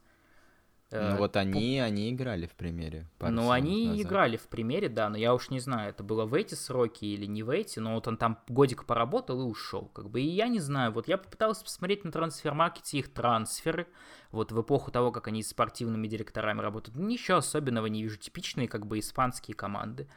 [0.92, 3.08] ну э, вот они, они играли в примере.
[3.20, 4.06] Ну они назад.
[4.06, 7.26] играли в примере, да, но я уж не знаю, это было в эти сроки или
[7.26, 10.48] не в эти, но вот он там годик поработал и ушел, как бы, и я
[10.48, 13.88] не знаю, вот я попытался посмотреть на трансфер-маркете их трансферы,
[14.32, 18.68] вот в эпоху того, как они с спортивными директорами работают, ничего особенного не вижу, типичные
[18.68, 20.08] как бы испанские команды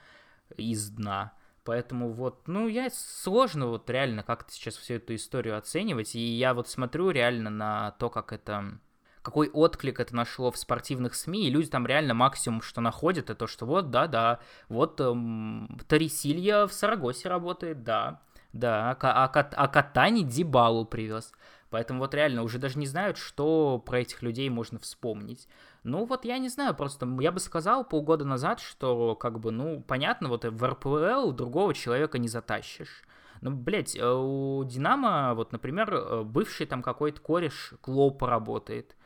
[0.56, 1.32] из дна,
[1.64, 6.14] Поэтому вот, ну, я сложно вот реально как-то сейчас всю эту историю оценивать.
[6.14, 8.80] И я вот смотрю реально на то, как это
[9.28, 13.34] какой отклик это нашло в спортивных СМИ, и люди там реально максимум, что находят, это
[13.34, 18.22] то, что вот, да-да, вот эм, Тарисилья в Сарагосе работает, да,
[18.54, 21.34] да, а, а, а Катани Дибалу привез.
[21.68, 25.46] Поэтому вот реально уже даже не знают, что про этих людей можно вспомнить.
[25.82, 29.82] Ну вот я не знаю, просто я бы сказал полгода назад, что как бы, ну,
[29.82, 33.04] понятно, вот в РПЛ другого человека не затащишь.
[33.42, 38.96] Ну, блядь, э, у Динамо, вот, например, э, бывший там какой-то кореш Клопа работает.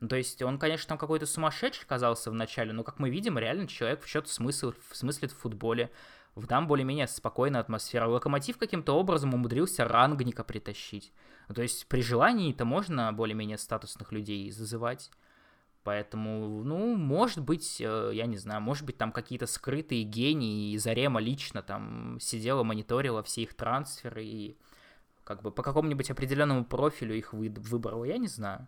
[0.00, 3.66] Ну, то есть он, конечно, там какой-то сумасшедший казался вначале, но, как мы видим, реально
[3.66, 5.90] человек в что-то смысл, смыслит в футболе.
[6.34, 8.06] В Там более-менее спокойная атмосфера.
[8.06, 11.10] Локомотив каким-то образом умудрился рангника притащить.
[11.48, 15.10] Ну, то есть при желании это можно более-менее статусных людей зазывать.
[15.82, 20.78] Поэтому, ну, может быть, э, я не знаю, может быть, там какие-то скрытые гении, и
[20.78, 24.58] Зарема лично там сидела, мониторила все их трансферы и
[25.22, 28.66] как бы по какому-нибудь определенному профилю их выбрала, я не знаю.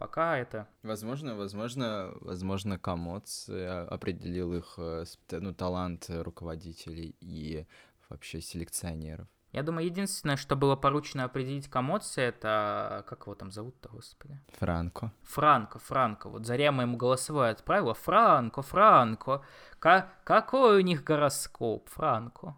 [0.00, 0.66] Пока это...
[0.82, 7.66] Возможно, возможно, возможно, Комоц э, определил их, э, ну, талант руководителей и
[8.08, 9.28] вообще селекционеров.
[9.52, 13.04] Я думаю, единственное, что было поручено определить Комоце, это...
[13.10, 14.40] Как его там зовут-то, господи?
[14.58, 15.12] Франко.
[15.24, 16.30] Франко, Франко.
[16.30, 17.92] Вот Зарема ему голосовое отправила.
[17.92, 19.42] Франко, Франко.
[19.78, 22.56] К- какой у них гороскоп, Франко?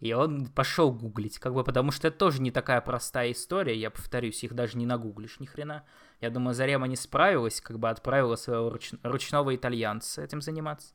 [0.00, 3.90] И он пошел гуглить, как бы, потому что это тоже не такая простая история, я
[3.90, 5.84] повторюсь, их даже не нагуглишь ни хрена.
[6.20, 8.92] Я думаю, Зарема не справилась, как бы отправила своего руч...
[9.02, 10.94] ручного итальянца этим заниматься.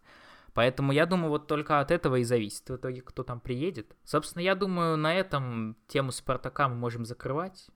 [0.54, 3.96] Поэтому я думаю, вот только от этого и зависит в итоге, кто там приедет.
[4.04, 7.68] Собственно, я думаю, на этом тему Спартака мы можем закрывать,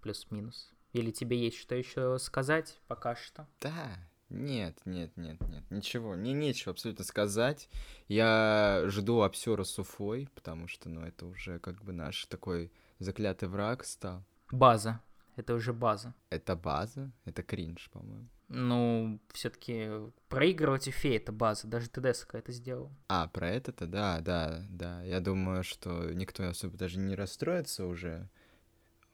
[0.00, 0.72] плюс-минус.
[0.92, 3.46] Или тебе есть что еще сказать пока что?
[3.60, 3.98] Да,
[4.30, 7.68] нет, нет, нет, нет, ничего, мне нечего абсолютно сказать.
[8.08, 13.48] Я жду обсера с Уфой, потому что, ну, это уже как бы наш такой заклятый
[13.48, 14.24] враг стал.
[14.50, 15.00] База.
[15.36, 16.14] Это уже база.
[16.30, 17.10] Это база?
[17.24, 18.28] Это кринж, по-моему.
[18.48, 19.88] Ну, все-таки
[20.28, 22.92] проигрывать Уфе это база, даже ТДСК это сделал.
[23.08, 25.02] А, про это-то, да, да, да.
[25.02, 28.28] Я думаю, что никто особо даже не расстроится уже.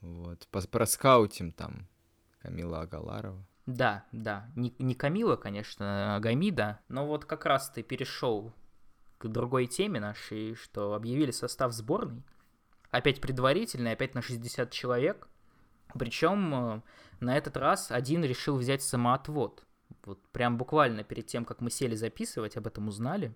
[0.00, 0.46] Вот.
[0.48, 1.88] Проскаутим там
[2.40, 3.46] Камила Агаларова.
[3.66, 4.50] Да, да.
[4.56, 8.52] Не, не Камила, конечно, а Гамида, но вот как раз ты перешел
[9.18, 12.24] к другой теме нашей, что объявили состав сборной.
[12.90, 15.28] Опять предварительный, опять на 60 человек.
[15.98, 16.82] Причем э,
[17.20, 19.64] на этот раз один решил взять самоотвод.
[20.04, 23.34] Вот прям буквально перед тем, как мы сели записывать, об этом узнали.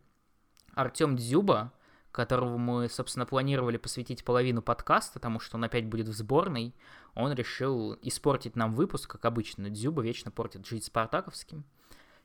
[0.75, 1.73] Артем Дзюба,
[2.13, 6.75] которого мы, собственно, планировали посвятить половину подкаста, потому что он опять будет в сборной,
[7.15, 9.71] он решил испортить нам выпуск, как обычно.
[9.71, 11.65] Дзюба вечно портит жизнь спартаковским.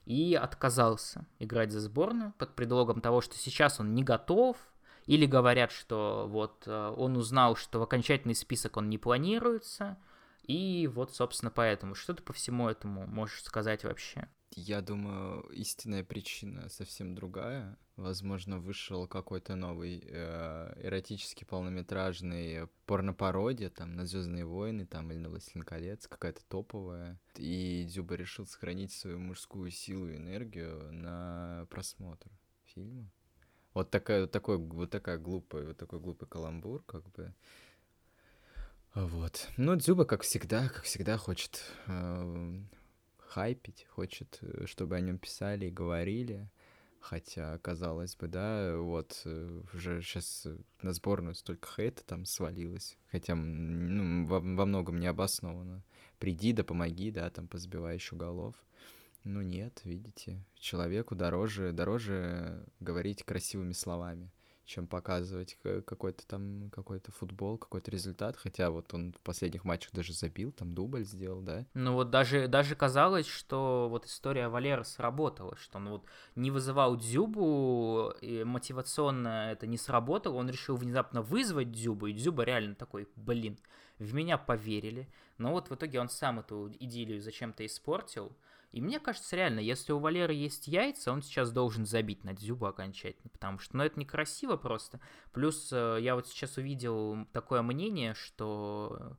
[0.06, 4.58] И отказался играть за сборную под предлогом того, что сейчас он не готов,
[5.06, 9.98] или говорят, что вот э, он узнал, что в окончательный список он не планируется,
[10.44, 11.96] и вот, собственно, поэтому.
[11.96, 14.28] Что ты по всему этому можешь сказать вообще?
[14.52, 17.78] Я думаю, истинная причина совсем другая.
[17.96, 25.30] Возможно, вышел какой-то новый э, эротический полнометражный порнопародия, там, на Звездные войны, там, или на
[25.30, 27.20] Властелин колец, какая-то топовая.
[27.36, 32.30] И Дзюба решил сохранить свою мужскую силу и энергию на просмотр
[32.66, 33.10] фильма.
[33.74, 37.34] Вот такая, вот такой, вот такая глупая, вот такой глупый каламбур, как бы.
[38.96, 39.48] Вот.
[39.58, 42.60] Ну, Дзюба, как всегда, как всегда, хочет э,
[43.20, 46.50] хайпить, хочет, э, чтобы о нем писали и говорили.
[47.00, 50.48] Хотя, казалось бы, да, вот э, уже сейчас
[50.82, 52.98] на сборную столько хейта там свалилось.
[53.12, 55.84] Хотя, ну, во, во многом необоснованно.
[56.18, 58.56] Приди да помоги, да, там позбивай еще голов.
[59.24, 64.32] Ну нет, видите, человеку дороже, дороже говорить красивыми словами
[64.70, 68.38] чем показывать какой-то там какой-то футбол, какой-то результат.
[68.38, 71.66] Хотя вот он в последних матчах даже забил, там дубль сделал, да.
[71.74, 76.06] Ну вот даже, даже казалось, что вот история Валера сработала, что он вот
[76.36, 82.44] не вызывал Дзюбу, и мотивационно это не сработало, он решил внезапно вызвать Дзюбу, и Дзюба
[82.44, 83.58] реально такой, блин,
[83.98, 85.10] в меня поверили.
[85.40, 88.38] Но вот в итоге он сам эту идиллию зачем-то испортил,
[88.72, 92.68] и мне кажется, реально, если у Валеры есть яйца, он сейчас должен забить на Дзюбу
[92.68, 95.00] окончательно, потому что, ну, это некрасиво просто.
[95.32, 99.18] Плюс э, я вот сейчас увидел такое мнение, что,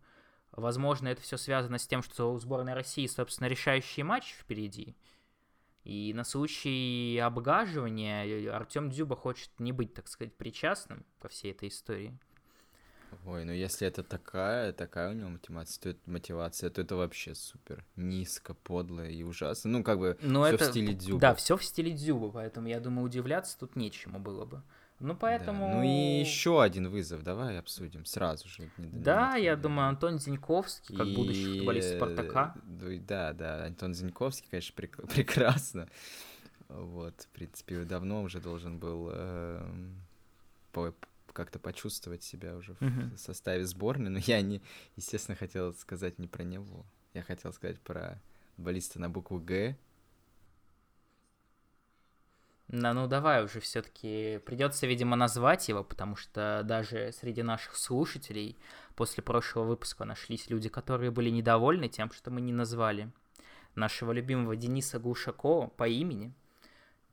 [0.52, 4.96] возможно, это все связано с тем, что у сборной России, собственно, решающий матч впереди.
[5.82, 11.50] И на случай обгаживания э, Артем Дзюба хочет не быть, так сказать, причастным ко всей
[11.50, 12.16] этой истории.
[13.26, 17.84] Ой, ну если это такая, такая у него мотивация, то, мотивация, то это вообще супер.
[17.96, 19.70] Низко, подло и ужасно.
[19.70, 20.64] Ну, как бы, ну, все это...
[20.64, 21.20] в стиле Дзюба.
[21.20, 24.62] Да, все в стиле Дзюба, поэтому я думаю, удивляться тут нечему было бы.
[25.00, 25.66] Ну, поэтому...
[25.66, 25.74] Да.
[25.76, 28.70] Ну и еще один вызов давай обсудим сразу же.
[28.76, 31.16] Да, я думаю, Антон Зиньковский, как и...
[31.16, 32.54] будущий футболист Спартака.
[32.64, 34.96] Да, да, Антон Зиньковский, конечно, прек...
[35.14, 35.88] прекрасно.
[36.68, 39.60] Вот, в принципе, давно уже должен был э,
[41.32, 43.14] как-то почувствовать себя уже uh-huh.
[43.14, 44.62] в составе сборной, но я не,
[44.96, 46.84] естественно, хотел сказать не про него.
[47.14, 48.20] Я хотел сказать про
[48.56, 49.76] футболиста на букву Г,
[52.70, 58.56] да, ну давай уже все-таки придется, видимо, назвать его, потому что даже среди наших слушателей
[58.94, 63.10] после прошлого выпуска нашлись люди, которые были недовольны тем, что мы не назвали
[63.74, 66.32] нашего любимого Дениса Глушакова по имени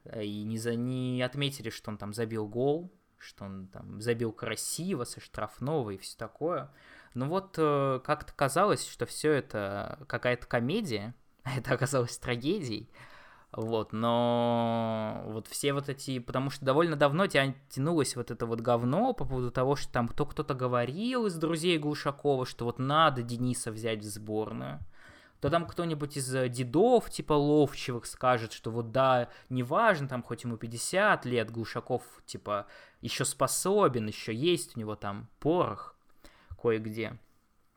[0.03, 4.31] э, и не, за, не отметили, что он там забил гол, что он там забил
[4.31, 6.71] красиво, со штрафного и все такое.
[7.13, 12.89] Ну вот э, как-то казалось, что все это какая-то комедия, а это оказалось трагедией.
[13.53, 18.59] Вот, но вот все вот эти, потому что довольно давно тя, тянулось вот это вот
[18.59, 23.23] говно по поводу того, что там кто кто-то говорил из друзей Глушакова, что вот надо
[23.23, 24.79] Дениса взять в сборную.
[25.39, 30.43] То там кто-нибудь из э, дедов, типа Ловчевых, скажет, что вот да, неважно, там хоть
[30.43, 32.65] ему 50 лет, Глушаков, типа,
[33.01, 35.95] еще способен, еще есть у него там порох
[36.59, 37.19] кое-где.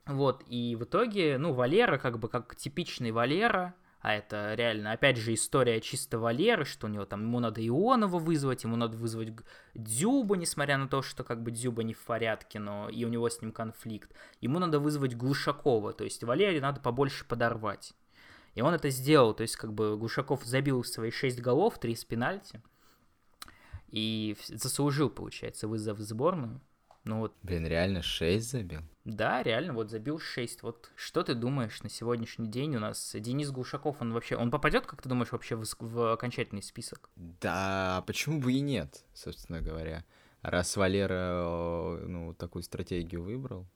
[0.06, 5.18] Вот, и в итоге, ну, Валера, как бы, как типичный Валера, а это реально, опять
[5.18, 9.34] же, история чисто Валеры, что у него там, ему надо Ионова вызвать, ему надо вызвать
[9.74, 13.28] Дзюба, несмотря на то, что как бы Дзюба не в порядке, но и у него
[13.28, 14.10] с ним конфликт.
[14.40, 17.92] Ему надо вызвать Глушакова, то есть Валере надо побольше подорвать.
[18.54, 22.04] И он это сделал, то есть как бы Глушаков забил свои 6 голов, 3 с
[22.06, 22.62] пенальти,
[23.88, 26.60] и заслужил, получается, вызов в сборную.
[27.10, 27.34] Ну вот.
[27.42, 28.82] Блин, реально 6 забил?
[29.04, 30.62] Да, реально, вот забил 6.
[30.62, 33.16] Вот что ты думаешь на сегодняшний день у нас?
[33.18, 37.10] Денис Глушаков, он вообще, он попадет, как ты думаешь, вообще в, в окончательный список?
[37.16, 40.04] Да, почему бы и нет, собственно говоря.
[40.42, 43.66] Раз Валера, ну, такую стратегию выбрал,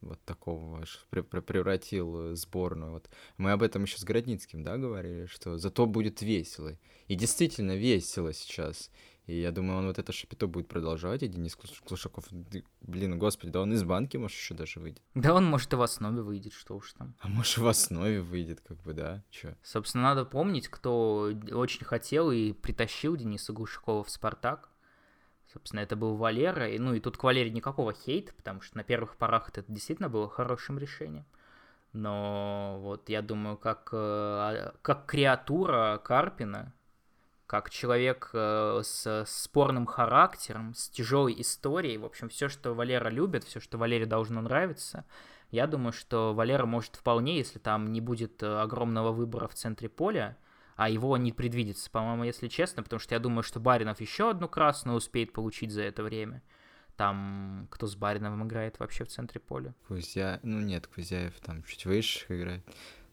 [0.00, 2.92] вот такого превратил сборную.
[2.92, 6.78] Вот мы об этом еще с Городницким, да, говорили, что зато будет весело.
[7.08, 8.92] И действительно весело сейчас.
[9.28, 12.24] И я думаю, он вот это шапито будет продолжать, и Денис Клушаков,
[12.80, 15.02] блин, господи, да он из банки, может, еще даже выйдет.
[15.14, 17.14] Да он, может, и в основе выйдет, что уж там.
[17.20, 19.54] А может, в основе выйдет, как бы, да, чё?
[19.62, 24.70] Собственно, надо помнить, кто очень хотел и притащил Дениса Глушакова в «Спартак».
[25.52, 28.82] Собственно, это был Валера, и, ну и тут к Валере никакого хейта, потому что на
[28.82, 31.26] первых порах это действительно было хорошим решением.
[31.92, 36.72] Но вот я думаю, как, э, а, как креатура Карпина,
[37.48, 43.44] как человек э, с спорным характером, с тяжелой историей, в общем, все, что Валера любит,
[43.44, 45.06] все, что Валере должно нравиться,
[45.50, 49.88] я думаю, что Валера может вполне, если там не будет э, огромного выбора в центре
[49.88, 50.36] поля,
[50.76, 54.46] а его не предвидится, по-моему, если честно, потому что я думаю, что Баринов еще одну
[54.46, 56.42] красную успеет получить за это время.
[56.96, 59.74] Там кто с Бариновым играет вообще в центре поля?
[59.86, 60.38] Кузя...
[60.42, 62.62] Ну нет, Кузяев там чуть выше играет.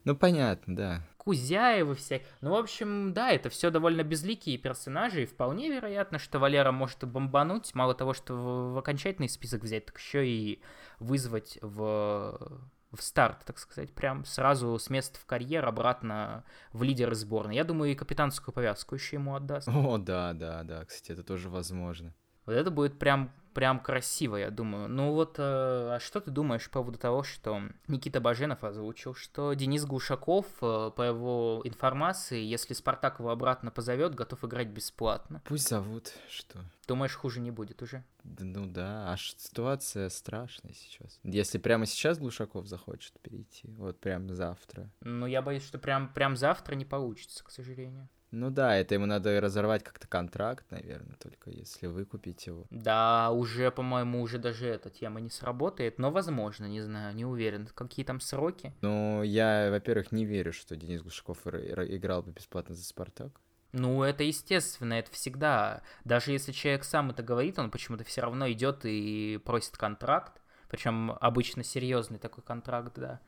[0.06, 1.02] Ну, понятно, да.
[1.18, 2.24] Кузяевы все.
[2.42, 7.02] Ну, в общем, да, это все довольно безликие персонажи, и вполне вероятно, что Валера может
[7.02, 10.62] и бомбануть, мало того, что в, в окончательный список взять, так еще и
[11.00, 17.16] вызвать в, в старт, так сказать, прям сразу с места в карьер обратно в лидеры
[17.16, 17.56] сборной.
[17.56, 19.68] Я думаю, и капитанскую повязку еще ему отдаст.
[19.68, 22.14] О, да, да, да, кстати, это тоже возможно.
[22.46, 24.88] Вот это будет прям прям красиво, я думаю.
[24.88, 29.54] Ну вот, э, а что ты думаешь по поводу того, что Никита Баженов озвучил, что
[29.54, 35.42] Денис Глушаков, э, по его информации, если Спартак его обратно позовет, готов играть бесплатно?
[35.46, 36.60] Пусть зовут, что?
[36.88, 38.04] Думаешь, хуже не будет уже?
[38.24, 41.20] Ну да, аж ситуация страшная сейчас.
[41.24, 44.92] Если прямо сейчас Глушаков захочет перейти, вот прям завтра.
[45.00, 48.10] Ну, я боюсь, что прям, прям завтра не получится, к сожалению.
[48.38, 52.66] Ну да, это ему надо разорвать как-то контракт, наверное, только если выкупить его.
[52.70, 57.68] Да, уже, по-моему, уже даже эта тема не сработает, но возможно, не знаю, не уверен.
[57.74, 58.74] Какие там сроки?
[58.82, 63.40] Ну, я, во-первых, не верю, что Денис Глушаков играл бы бесплатно за «Спартак».
[63.72, 65.82] Ну, это естественно, это всегда.
[66.04, 70.42] Даже если человек сам это говорит, он почему-то все равно идет и просит контракт.
[70.68, 73.22] Причем обычно серьезный такой контракт, да.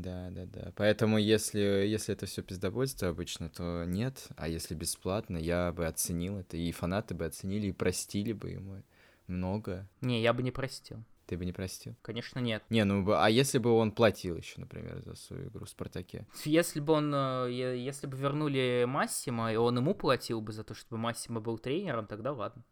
[0.00, 0.72] Да, да, да.
[0.76, 4.28] Поэтому если, если это все пиздобольство обычно, то нет.
[4.36, 6.56] А если бесплатно, я бы оценил это.
[6.56, 8.82] И фанаты бы оценили, и простили бы ему
[9.26, 9.88] много.
[10.00, 11.04] Не, я бы не простил.
[11.26, 11.94] Ты бы не простил?
[12.02, 12.62] Конечно, нет.
[12.68, 16.26] Не, ну а если бы он платил еще, например, за свою игру в Спартаке?
[16.44, 20.74] Если бы он, э, если бы вернули Массима, и он ему платил бы за то,
[20.74, 22.64] чтобы Массима был тренером, тогда ладно.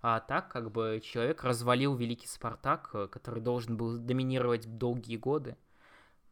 [0.00, 5.56] А так, как бы, человек развалил великий Спартак, э, который должен был доминировать долгие годы.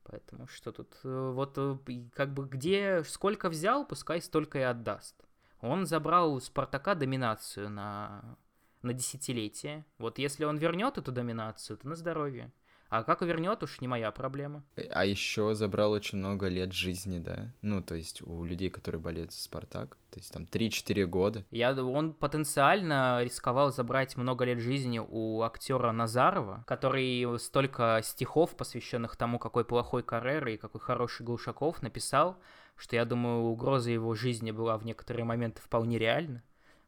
[0.05, 1.77] Поэтому что тут, э, вот э,
[2.15, 5.15] как бы где, сколько взял, пускай столько и отдаст.
[5.61, 8.37] Он забрал у Спартака доминацию на
[8.83, 9.85] на десятилетие.
[9.99, 12.53] Вот если он вернет эту доминацию, то на здоровье.
[12.93, 14.63] А как вернет, уж не моя проблема.
[14.91, 17.51] А еще забрал очень много лет жизни, да?
[17.63, 21.43] Ну, то есть у людей, которые болеют за Спартак, то есть там 3-4 года.
[21.51, 29.17] Я, он потенциально рисковал забрать много лет жизни у актера Назарова, который столько стихов, посвященных
[29.17, 32.37] тому, какой плохой Каррера и какой хороший Глушаков, написал,
[32.77, 36.43] что, я думаю, угроза его жизни была в некоторые моменты вполне реальна.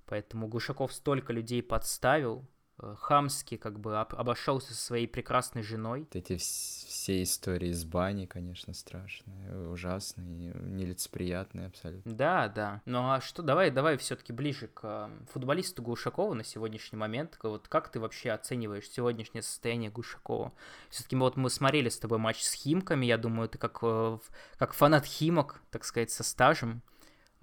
[0.05, 2.45] Поэтому Глушаков столько людей подставил,
[2.79, 6.09] хамски как бы об, обошелся со своей прекрасной женой.
[6.13, 12.13] Эти все истории с бани, конечно, страшные, ужасные, нелицеприятные абсолютно.
[12.13, 12.83] Да, да.
[12.85, 17.39] Ну а что, давай, давай все-таки ближе к э, футболисту Глушакова на сегодняшний момент.
[17.43, 20.53] Вот как ты вообще оцениваешь сегодняшнее состояние Глушакова?
[20.91, 24.19] Все-таки вот мы смотрели с тобой матч с Химками, я думаю, ты как, э,
[24.59, 26.83] как фанат Химок, так сказать, со стажем,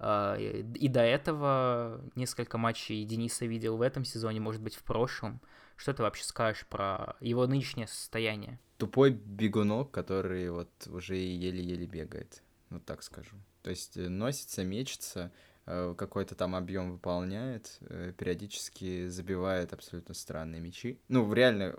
[0.02, 5.40] и до этого несколько матчей Дениса видел в этом сезоне, может быть, в прошлом.
[5.76, 8.58] Что ты вообще скажешь про его нынешнее состояние?
[8.78, 13.36] Тупой бегунок, который вот уже еле-еле бегает, вот так скажу.
[13.62, 15.32] То есть э, носится, мечется,
[15.66, 20.98] э, какой-то там объем выполняет, э, периодически забивает абсолютно странные мячи.
[21.08, 21.74] Ну, реально,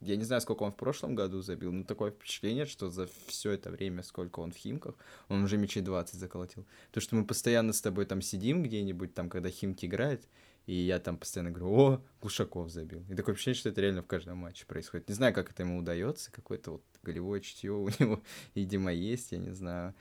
[0.00, 3.52] я не знаю, сколько он в прошлом году забил, но такое впечатление, что за все
[3.52, 4.94] это время, сколько он в Химках,
[5.28, 6.66] он уже мячей 20 заколотил.
[6.90, 10.26] То, что мы постоянно с тобой там сидим где-нибудь, там, когда Химки играет,
[10.66, 13.04] и я там постоянно говорю, о, Глушаков забил.
[13.08, 15.08] И такое впечатление, что это реально в каждом матче происходит.
[15.08, 18.22] Не знаю, как это ему удается, какое-то вот голевое чутье у него,
[18.54, 19.94] видимо, есть, я не знаю.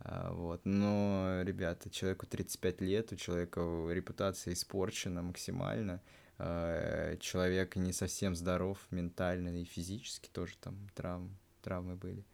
[0.00, 0.60] А, вот.
[0.64, 6.02] Но, ребята, человеку 35 лет, у человека репутация испорчена максимально.
[6.38, 12.24] Э, человек не совсем здоров ментально и физически тоже там травм, травмы были.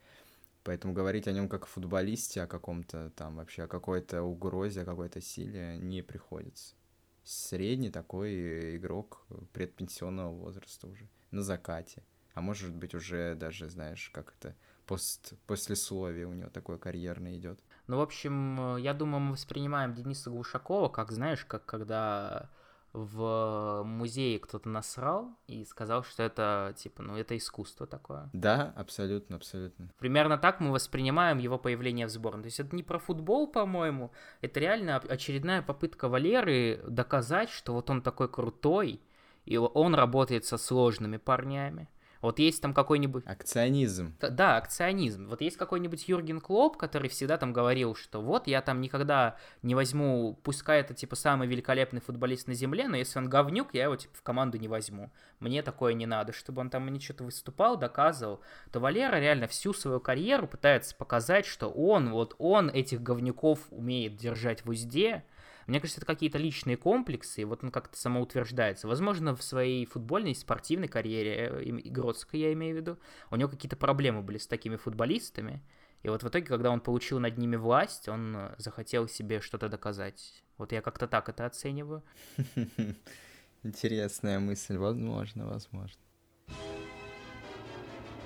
[0.63, 4.85] Поэтому говорить о нем как о футболисте, о каком-то там вообще, о какой-то угрозе, о
[4.85, 6.75] какой-то силе не приходится.
[7.23, 12.03] Средний такой игрок предпенсионного возраста уже, на закате.
[12.33, 17.59] А может быть уже даже, знаешь, как это, пост, послесловие у него такое карьерное идет.
[17.87, 22.49] Ну, в общем, я думаю, мы воспринимаем Дениса Глушакова, как, знаешь, как когда
[22.93, 28.29] в музее кто-то насрал и сказал, что это, типа, ну, это искусство такое.
[28.33, 29.89] Да, абсолютно, абсолютно.
[29.97, 32.43] Примерно так мы воспринимаем его появление в сборной.
[32.43, 37.89] То есть это не про футбол, по-моему, это реально очередная попытка Валеры доказать, что вот
[37.89, 39.01] он такой крутой,
[39.45, 41.89] и он работает со сложными парнями.
[42.23, 43.27] Вот есть там какой-нибудь...
[43.27, 44.15] Акционизм.
[44.21, 45.27] Да, акционизм.
[45.27, 49.75] Вот есть какой-нибудь Юрген Клоп, который всегда там говорил, что вот я там никогда не
[49.75, 53.97] возьму, пускай это типа самый великолепный футболист на земле, но если он говнюк, я его
[53.97, 55.11] типа в команду не возьму.
[55.41, 58.39] Мне такое не надо, чтобы он там мне что-то выступал, доказывал.
[58.71, 64.15] То Валера реально всю свою карьеру пытается показать, что он, вот он этих говнюков умеет
[64.15, 65.25] держать в узде,
[65.67, 68.87] мне кажется, это какие-то личные комплексы, и вот он как-то самоутверждается.
[68.87, 72.97] Возможно, в своей футбольной, спортивной карьере, э, Игродской я имею в виду,
[73.31, 75.61] у него какие-то проблемы были с такими футболистами,
[76.03, 79.69] и вот в итоге, когда он получил над ними власть, он э, захотел себе что-то
[79.69, 80.43] доказать.
[80.57, 82.03] Вот я как-то так это оцениваю.
[83.63, 85.97] Интересная мысль, возможно, возможно.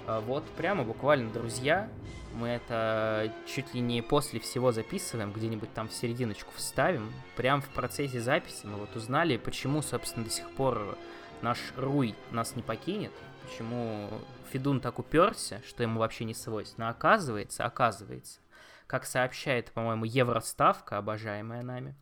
[0.08, 1.89] А вот прямо буквально, друзья,
[2.34, 7.12] мы это чуть ли не после всего записываем, где-нибудь там в серединочку вставим.
[7.36, 10.97] Прям в процессе записи мы вот узнали, почему, собственно, до сих пор
[11.41, 13.12] наш Руй нас не покинет,
[13.43, 14.10] почему
[14.49, 16.88] Федун так уперся, что ему вообще не свойственно.
[16.88, 18.39] Оказывается, оказывается,
[18.88, 21.95] как сообщает, по-моему, Евроставка, обожаемая нами,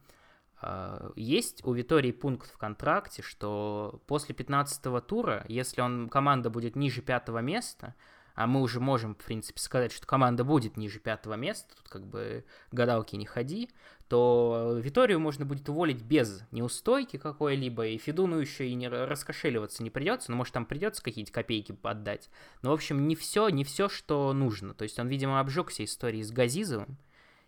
[1.16, 7.02] есть у Витории пункт в контракте, что после 15 тура, если он, команда будет ниже
[7.02, 7.96] пятого места,
[8.36, 12.06] а мы уже можем, в принципе, сказать, что команда будет ниже пятого места, тут как
[12.06, 13.70] бы гадалки не ходи,
[14.10, 19.90] то Виторию можно будет уволить без неустойки какой-либо, и Федуну еще и не раскошеливаться не
[19.90, 22.30] придется, ну, может, там придется какие-то копейки отдать.
[22.62, 24.74] Но, в общем, не все, не все, что нужно.
[24.74, 26.98] То есть он, видимо, обжегся историей с Газизовым,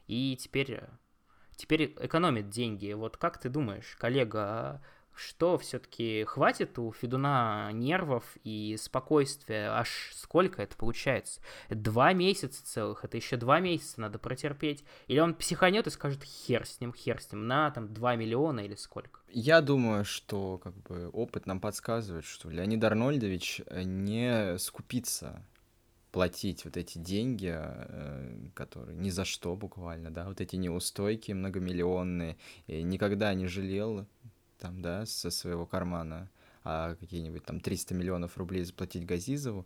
[0.07, 0.79] и теперь
[1.57, 2.93] теперь экономит деньги.
[2.93, 4.81] Вот как ты думаешь, коллега,
[5.17, 9.71] что все-таки хватит у Федуна нервов и спокойствия?
[9.71, 11.41] Аж сколько это получается?
[11.69, 14.85] Два месяца целых, это еще два месяца надо протерпеть.
[15.07, 18.61] Или он психанет и скажет, хер с ним, хер с ним, на там 2 миллиона
[18.61, 19.19] или сколько?
[19.29, 25.43] Я думаю, что как бы опыт нам подсказывает, что Леонид Арнольдович не скупится
[26.11, 32.37] платить вот эти деньги, э, которые ни за что буквально, да, вот эти неустойки многомиллионные,
[32.67, 34.05] и никогда не жалел
[34.59, 36.29] там, да, со своего кармана,
[36.63, 39.65] а какие-нибудь там 300 миллионов рублей заплатить Газизову,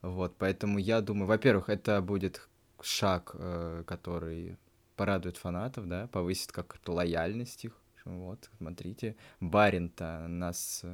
[0.00, 2.48] вот, поэтому я думаю, во-первых, это будет
[2.80, 4.56] шаг, э, который
[4.96, 10.84] порадует фанатов, да, повысит как-то лояльность их, вот, смотрите, Барин-то нас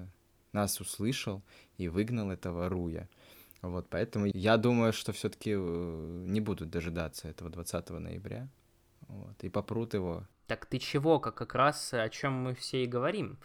[0.53, 1.43] нас услышал
[1.77, 3.09] и выгнал этого Руя.
[3.63, 8.49] Вот, поэтому я думаю, что все-таки э, не будут дожидаться этого 20 ноября.
[9.09, 10.27] Вот, и попрут его.
[10.47, 13.39] Так ты чего, как, как раз о чем мы все и говорим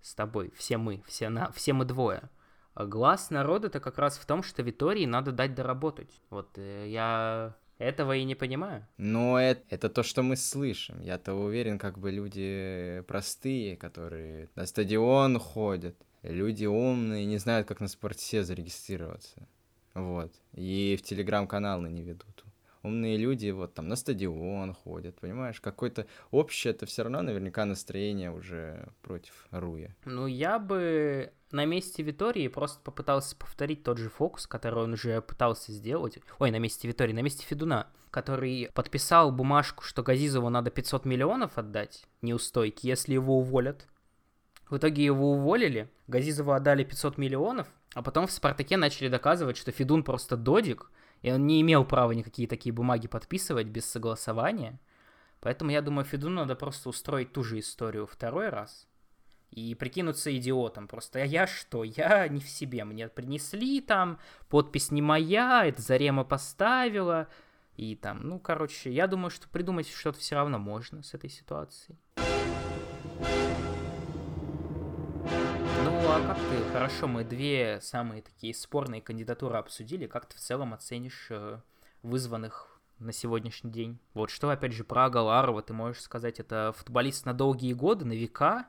[0.00, 2.28] с тобой, все мы, все, на, все мы двое.
[2.74, 6.20] А глаз народа-то как раз в том, что Витории надо дать доработать.
[6.30, 8.86] Вот э, я этого и не понимаю.
[8.98, 11.00] Но это, это то, что мы слышим.
[11.00, 17.80] Я-то уверен, как бы люди простые, которые на стадион ходят, люди умные, не знают, как
[17.80, 19.46] на спорте зарегистрироваться.
[19.94, 20.32] Вот.
[20.54, 22.44] И в телеграм-каналы не ведут.
[22.82, 25.60] Умные люди вот там на стадион ходят, понимаешь?
[25.60, 29.94] Какое-то общее, это все равно наверняка настроение уже против Руя.
[30.06, 35.20] Ну, я бы на месте Витории просто попытался повторить тот же фокус, который он уже
[35.20, 36.18] пытался сделать.
[36.38, 41.58] Ой, на месте Витории, на месте Федуна, который подписал бумажку, что Газизову надо 500 миллионов
[41.58, 43.86] отдать неустойки, если его уволят.
[44.70, 49.72] В итоге его уволили, Газизову отдали 500 миллионов, а потом в «Спартаке» начали доказывать, что
[49.72, 50.90] Федун просто додик,
[51.22, 54.78] и он не имел права никакие такие бумаги подписывать без согласования.
[55.40, 58.86] Поэтому я думаю, Федуну надо просто устроить ту же историю второй раз
[59.50, 60.86] и прикинуться идиотом.
[60.86, 61.82] Просто я что?
[61.82, 62.84] Я не в себе.
[62.84, 64.18] Мне принесли там,
[64.48, 67.26] подпись не моя, это Зарема поставила.
[67.76, 71.98] И там, ну, короче, я думаю, что придумать что-то все равно можно с этой ситуацией.
[76.12, 80.74] А как ты, хорошо, мы две самые такие спорные кандидатуры обсудили, как ты в целом
[80.74, 81.60] оценишь э,
[82.02, 84.00] вызванных на сегодняшний день?
[84.12, 88.12] Вот что, опять же, про Галарова ты можешь сказать, это футболист на долгие годы, на
[88.12, 88.66] века,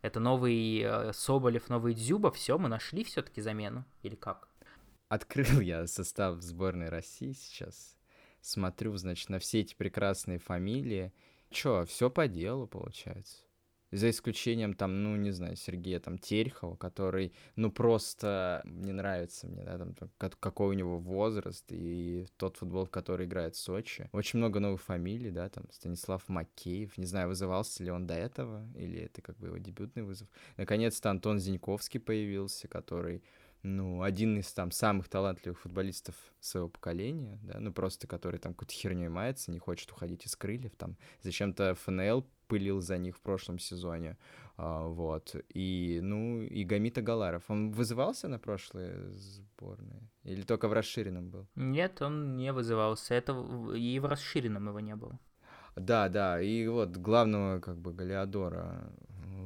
[0.00, 4.48] это новый э, Соболев, новый Дзюба, все, мы нашли все-таки замену, или как?
[5.08, 7.94] Открыл я состав сборной России сейчас,
[8.40, 11.12] смотрю, значит, на все эти прекрасные фамилии,
[11.50, 13.42] Чё, все по делу получается
[13.90, 19.64] за исключением там, ну, не знаю, Сергея там Терехова, который, ну, просто не нравится мне,
[19.64, 19.94] да, там,
[20.40, 24.08] какой у него возраст и тот футбол, в который играет в Сочи.
[24.12, 28.66] Очень много новых фамилий, да, там, Станислав Макеев, не знаю, вызывался ли он до этого,
[28.74, 30.28] или это как бы его дебютный вызов.
[30.56, 33.22] Наконец-то Антон Зиньковский появился, который
[33.62, 38.72] ну, один из там самых талантливых футболистов своего поколения, да, ну, просто который там какой-то
[38.72, 43.58] херней мается, не хочет уходить из крыльев, там, зачем-то ФНЛ пылил за них в прошлом
[43.58, 44.16] сезоне,
[44.56, 50.10] а, вот, и, ну, и Гамита Галаров, он вызывался на прошлые сборные?
[50.24, 51.46] Или только в расширенном был?
[51.54, 53.32] Нет, он не вызывался, это
[53.74, 55.18] и в расширенном его не было.
[55.76, 58.92] Да, да, и вот главного, как бы, Галиадора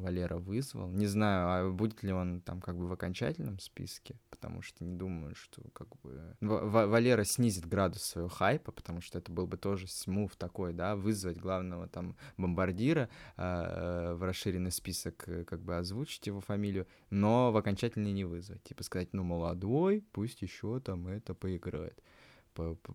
[0.03, 0.91] Валера вызвал.
[0.91, 4.95] Не знаю, а будет ли он там как бы в окончательном списке, потому что не
[4.95, 6.37] думаю, что как бы...
[6.41, 10.97] В Валера снизит градус своего хайпа, потому что это был бы тоже смув такой, да,
[10.97, 17.53] вызвать главного там бомбардира э, в расширенный список, э, как бы озвучить его фамилию, но
[17.53, 18.63] в окончательный не вызвать.
[18.65, 22.03] Типа сказать, ну, молодой, пусть еще там это поиграет,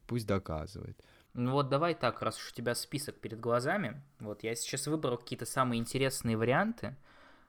[0.08, 1.02] пусть доказывает.
[1.34, 5.17] Ну вот давай так, раз уж у тебя список перед глазами, вот я сейчас выбрал
[5.17, 6.95] какие-то самые интересные варианты.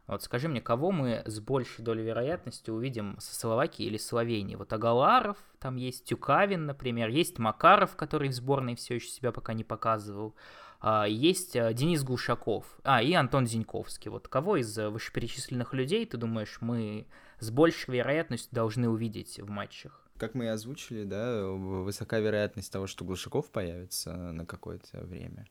[0.06, 4.56] Вот скажи мне, кого мы с большей долей вероятности увидим со Словакии или Словении?
[4.56, 9.54] Вот Агаларов, там есть Тюкавин, например, есть Макаров, который в сборной все еще себя пока
[9.54, 10.34] не показывал,
[10.80, 14.10] а, есть а, Денис Глушаков, а, и Антон Зиньковский.
[14.10, 17.06] Вот кого из вышеперечисленных людей, ты думаешь, мы
[17.38, 20.09] с большей вероятностью должны увидеть в матчах?
[20.20, 25.48] Как мы и озвучили, да, высока вероятность того, что Глушаков появится на какое-то время.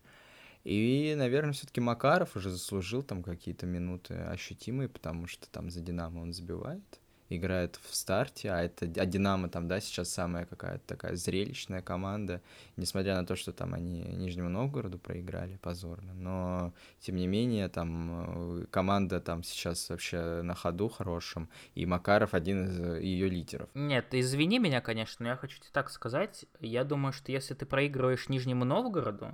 [0.64, 6.20] И, наверное, все-таки Макаров уже заслужил там какие-то минуты ощутимые, потому что там за Динамо
[6.20, 6.84] он забивает
[7.30, 12.42] играет в старте, а это а Динамо там, да, сейчас самая какая-то такая зрелищная команда,
[12.76, 18.62] несмотря на то, что там они Нижнему Новгороду проиграли позорно, но тем не менее там
[18.62, 23.70] э, команда там сейчас вообще на ходу хорошем, и Макаров один из ее лидеров.
[23.74, 27.66] Нет, извини меня, конечно, но я хочу тебе так сказать, я думаю, что если ты
[27.66, 29.32] проигрываешь Нижнему Новгороду,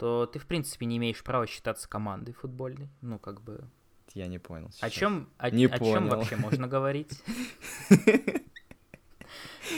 [0.00, 2.88] то ты, в принципе, не имеешь права считаться командой футбольной.
[3.02, 3.68] Ну, как бы,
[4.14, 4.70] я не понял.
[4.70, 4.82] Сейчас.
[4.82, 5.92] О чем, о, не о понял.
[5.92, 7.22] чем вообще можно говорить?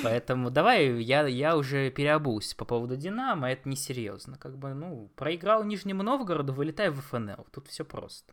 [0.02, 4.38] Поэтому давай, я, я уже переобулся по поводу Динамо, это несерьезно.
[4.38, 7.46] Как бы, ну, проиграл Нижнему Новгороду, вылетай в ФНЛ.
[7.52, 8.32] Тут все просто.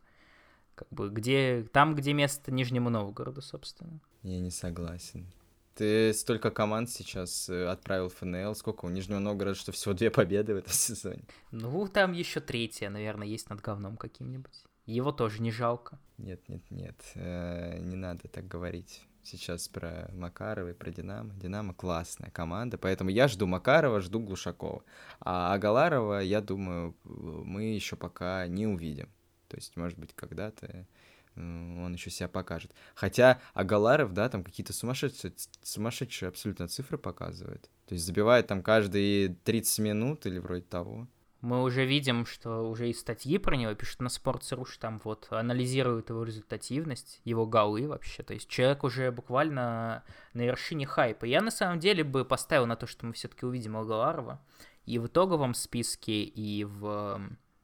[0.75, 3.99] Как бы, где, там, где место Нижнему Новгороду, собственно.
[4.23, 5.27] Я не согласен.
[5.75, 8.53] Ты столько команд сейчас э, отправил в ФНЛ.
[8.55, 11.23] Сколько у Нижнего Новгорода, что всего две победы в этом сезоне?
[11.51, 14.63] Ну, там еще третья, наверное, есть над говном каким-нибудь.
[14.89, 15.99] Его тоже не жалко.
[16.17, 21.31] Нет, нет, нет, э, не надо так говорить сейчас про Макарова и про Динамо.
[21.35, 24.83] Динамо классная команда, поэтому я жду Макарова, жду Глушакова.
[25.19, 29.09] А Агаларова, я думаю, мы еще пока не увидим.
[29.47, 30.87] То есть, может быть, когда-то
[31.35, 32.73] он еще себя покажет.
[32.95, 37.69] Хотя Агаларов, да, там какие-то сумасшедшие, сумасшедшие абсолютно цифры показывает.
[37.85, 41.07] То есть забивает там каждые 30 минут или вроде того.
[41.41, 45.27] Мы уже видим, что уже и статьи про него пишут на Sports.ru, что там вот
[45.31, 48.23] анализируют его результативность, его голы вообще.
[48.23, 51.23] То есть человек уже буквально на вершине хайпа.
[51.23, 54.41] Я на самом деле бы поставил на то, что мы все-таки увидим Агаларова
[54.85, 57.21] и в итоговом списке, и в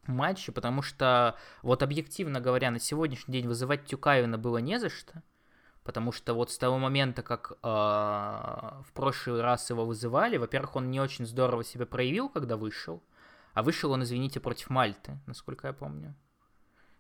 [0.08, 5.24] матче, потому что, вот объективно говоря, на сегодняшний день вызывать Тюкаевина было не за что,
[5.84, 10.92] потому что вот с того момента, как э, в прошлый раз его вызывали, во-первых, он
[10.92, 13.02] не очень здорово себя проявил, когда вышел,
[13.56, 16.14] а вышел он, извините, против Мальты, насколько я помню.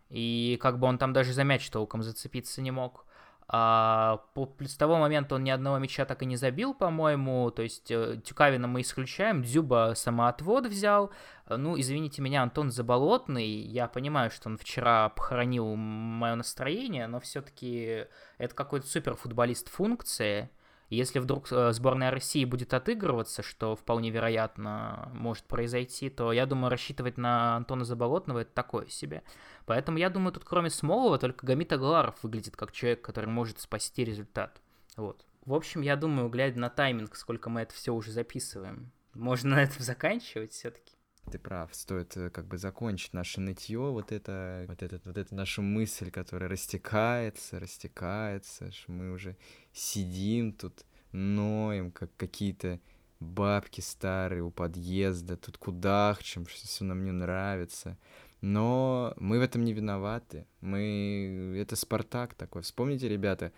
[0.09, 3.05] И как бы он там даже за мяч толком зацепиться не мог.
[3.47, 7.51] А, по, с того момента он ни одного мяча так и не забил, по-моему.
[7.51, 9.43] То есть э, Тюкавина мы исключаем.
[9.43, 11.11] Дзюба самоотвод взял.
[11.49, 13.45] Ну, извините меня, Антон Заболотный.
[13.45, 18.05] Я понимаю, что он вчера похоронил мое настроение, но все-таки
[18.37, 20.49] это какой-то суперфутболист функции.
[20.89, 26.69] Если вдруг э, сборная России будет отыгрываться, что вполне вероятно может произойти, то я думаю,
[26.69, 29.23] рассчитывать на Антона Заболотного это такое себе.
[29.65, 34.03] Поэтому я думаю, тут кроме Смолова только Гамит Агларов выглядит как человек, который может спасти
[34.03, 34.61] результат.
[34.95, 35.25] Вот.
[35.45, 39.63] В общем, я думаю, глядя на тайминг, сколько мы это все уже записываем, можно на
[39.63, 40.94] этом заканчивать все-таки.
[41.31, 45.33] Ты прав, стоит э, как бы закончить наше нытье, вот это, вот этот, вот эта
[45.33, 49.35] наша мысль, которая растекается, растекается, что мы уже
[49.73, 52.79] сидим тут, ноем, как какие-то
[53.19, 57.97] бабки старые у подъезда, тут кудахчем, что все нам не нравится.
[58.41, 60.45] Но мы в этом не виноваты.
[60.61, 61.55] Мы...
[61.57, 62.61] Это Спартак такой.
[62.61, 63.51] Вспомните, ребята,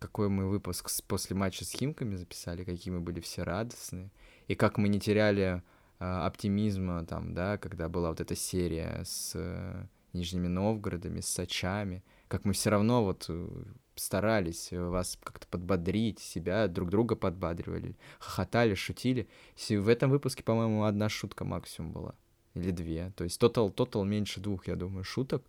[0.00, 4.10] какой мы выпуск после матча с Химками записали, какие мы были все радостные.
[4.48, 5.62] И как мы не теряли
[6.02, 12.02] оптимизма там, да, когда была вот эта серия с э, Нижними Новгородами, с Сачами.
[12.28, 13.48] Как мы все равно вот э,
[13.94, 19.28] старались вас как-то подбодрить, себя, друг друга подбадривали, хохотали, шутили.
[19.68, 22.14] В этом выпуске, по-моему, одна шутка максимум была
[22.54, 23.12] или две.
[23.16, 25.44] То есть тотал, тотал меньше двух, я думаю, шуток.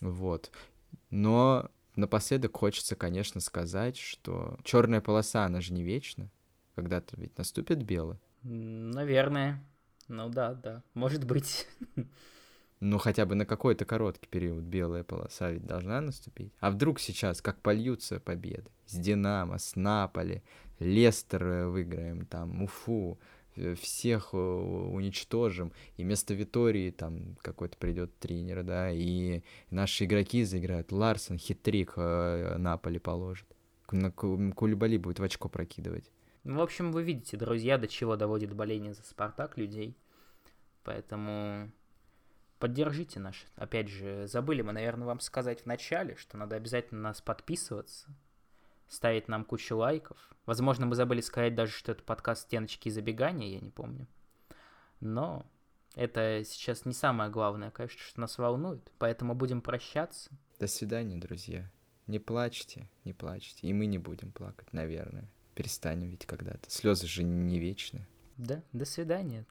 [0.00, 0.50] Вот.
[1.10, 6.30] Но напоследок хочется, конечно, сказать, что черная полоса, она же не вечна.
[6.74, 8.18] Когда-то ведь наступит белый.
[8.42, 9.62] Наверное.
[10.08, 10.82] Ну да, да.
[10.94, 11.66] Может быть.
[12.84, 16.52] Ну, хотя бы на какой-то короткий период белая полоса ведь должна наступить.
[16.58, 18.68] А вдруг сейчас, как польются победы?
[18.86, 20.42] С Динамо, с Наполи,
[20.80, 23.20] Лестер выиграем, там, Уфу,
[23.54, 30.44] Э, всех э, уничтожим, и вместо Витории там какой-то придет тренер, да, и наши игроки
[30.44, 30.90] заиграют.
[30.90, 33.46] Ларсон хитрик э, Наполи положит.
[33.90, 36.10] На Кулибали будет в очко прокидывать.
[36.44, 39.96] Ну, в общем, вы видите, друзья, до чего доводит боление за Спартак людей.
[40.82, 41.70] Поэтому
[42.58, 43.46] поддержите наш.
[43.56, 48.08] Опять же, забыли мы, наверное, вам сказать в начале, что надо обязательно нас подписываться,
[48.88, 50.18] ставить нам кучу лайков.
[50.46, 54.08] Возможно, мы забыли сказать даже, что это подкаст «Стеночки и забегания», я не помню.
[54.98, 55.46] Но
[55.94, 58.90] это сейчас не самое главное, конечно, что нас волнует.
[58.98, 60.30] Поэтому будем прощаться.
[60.58, 61.70] До свидания, друзья.
[62.08, 63.66] Не плачьте, не плачьте.
[63.66, 65.28] И мы не будем плакать, наверное.
[65.54, 66.70] Перестанем ведь когда-то.
[66.70, 68.06] Слезы же не вечны.
[68.36, 69.44] Да, до свидания.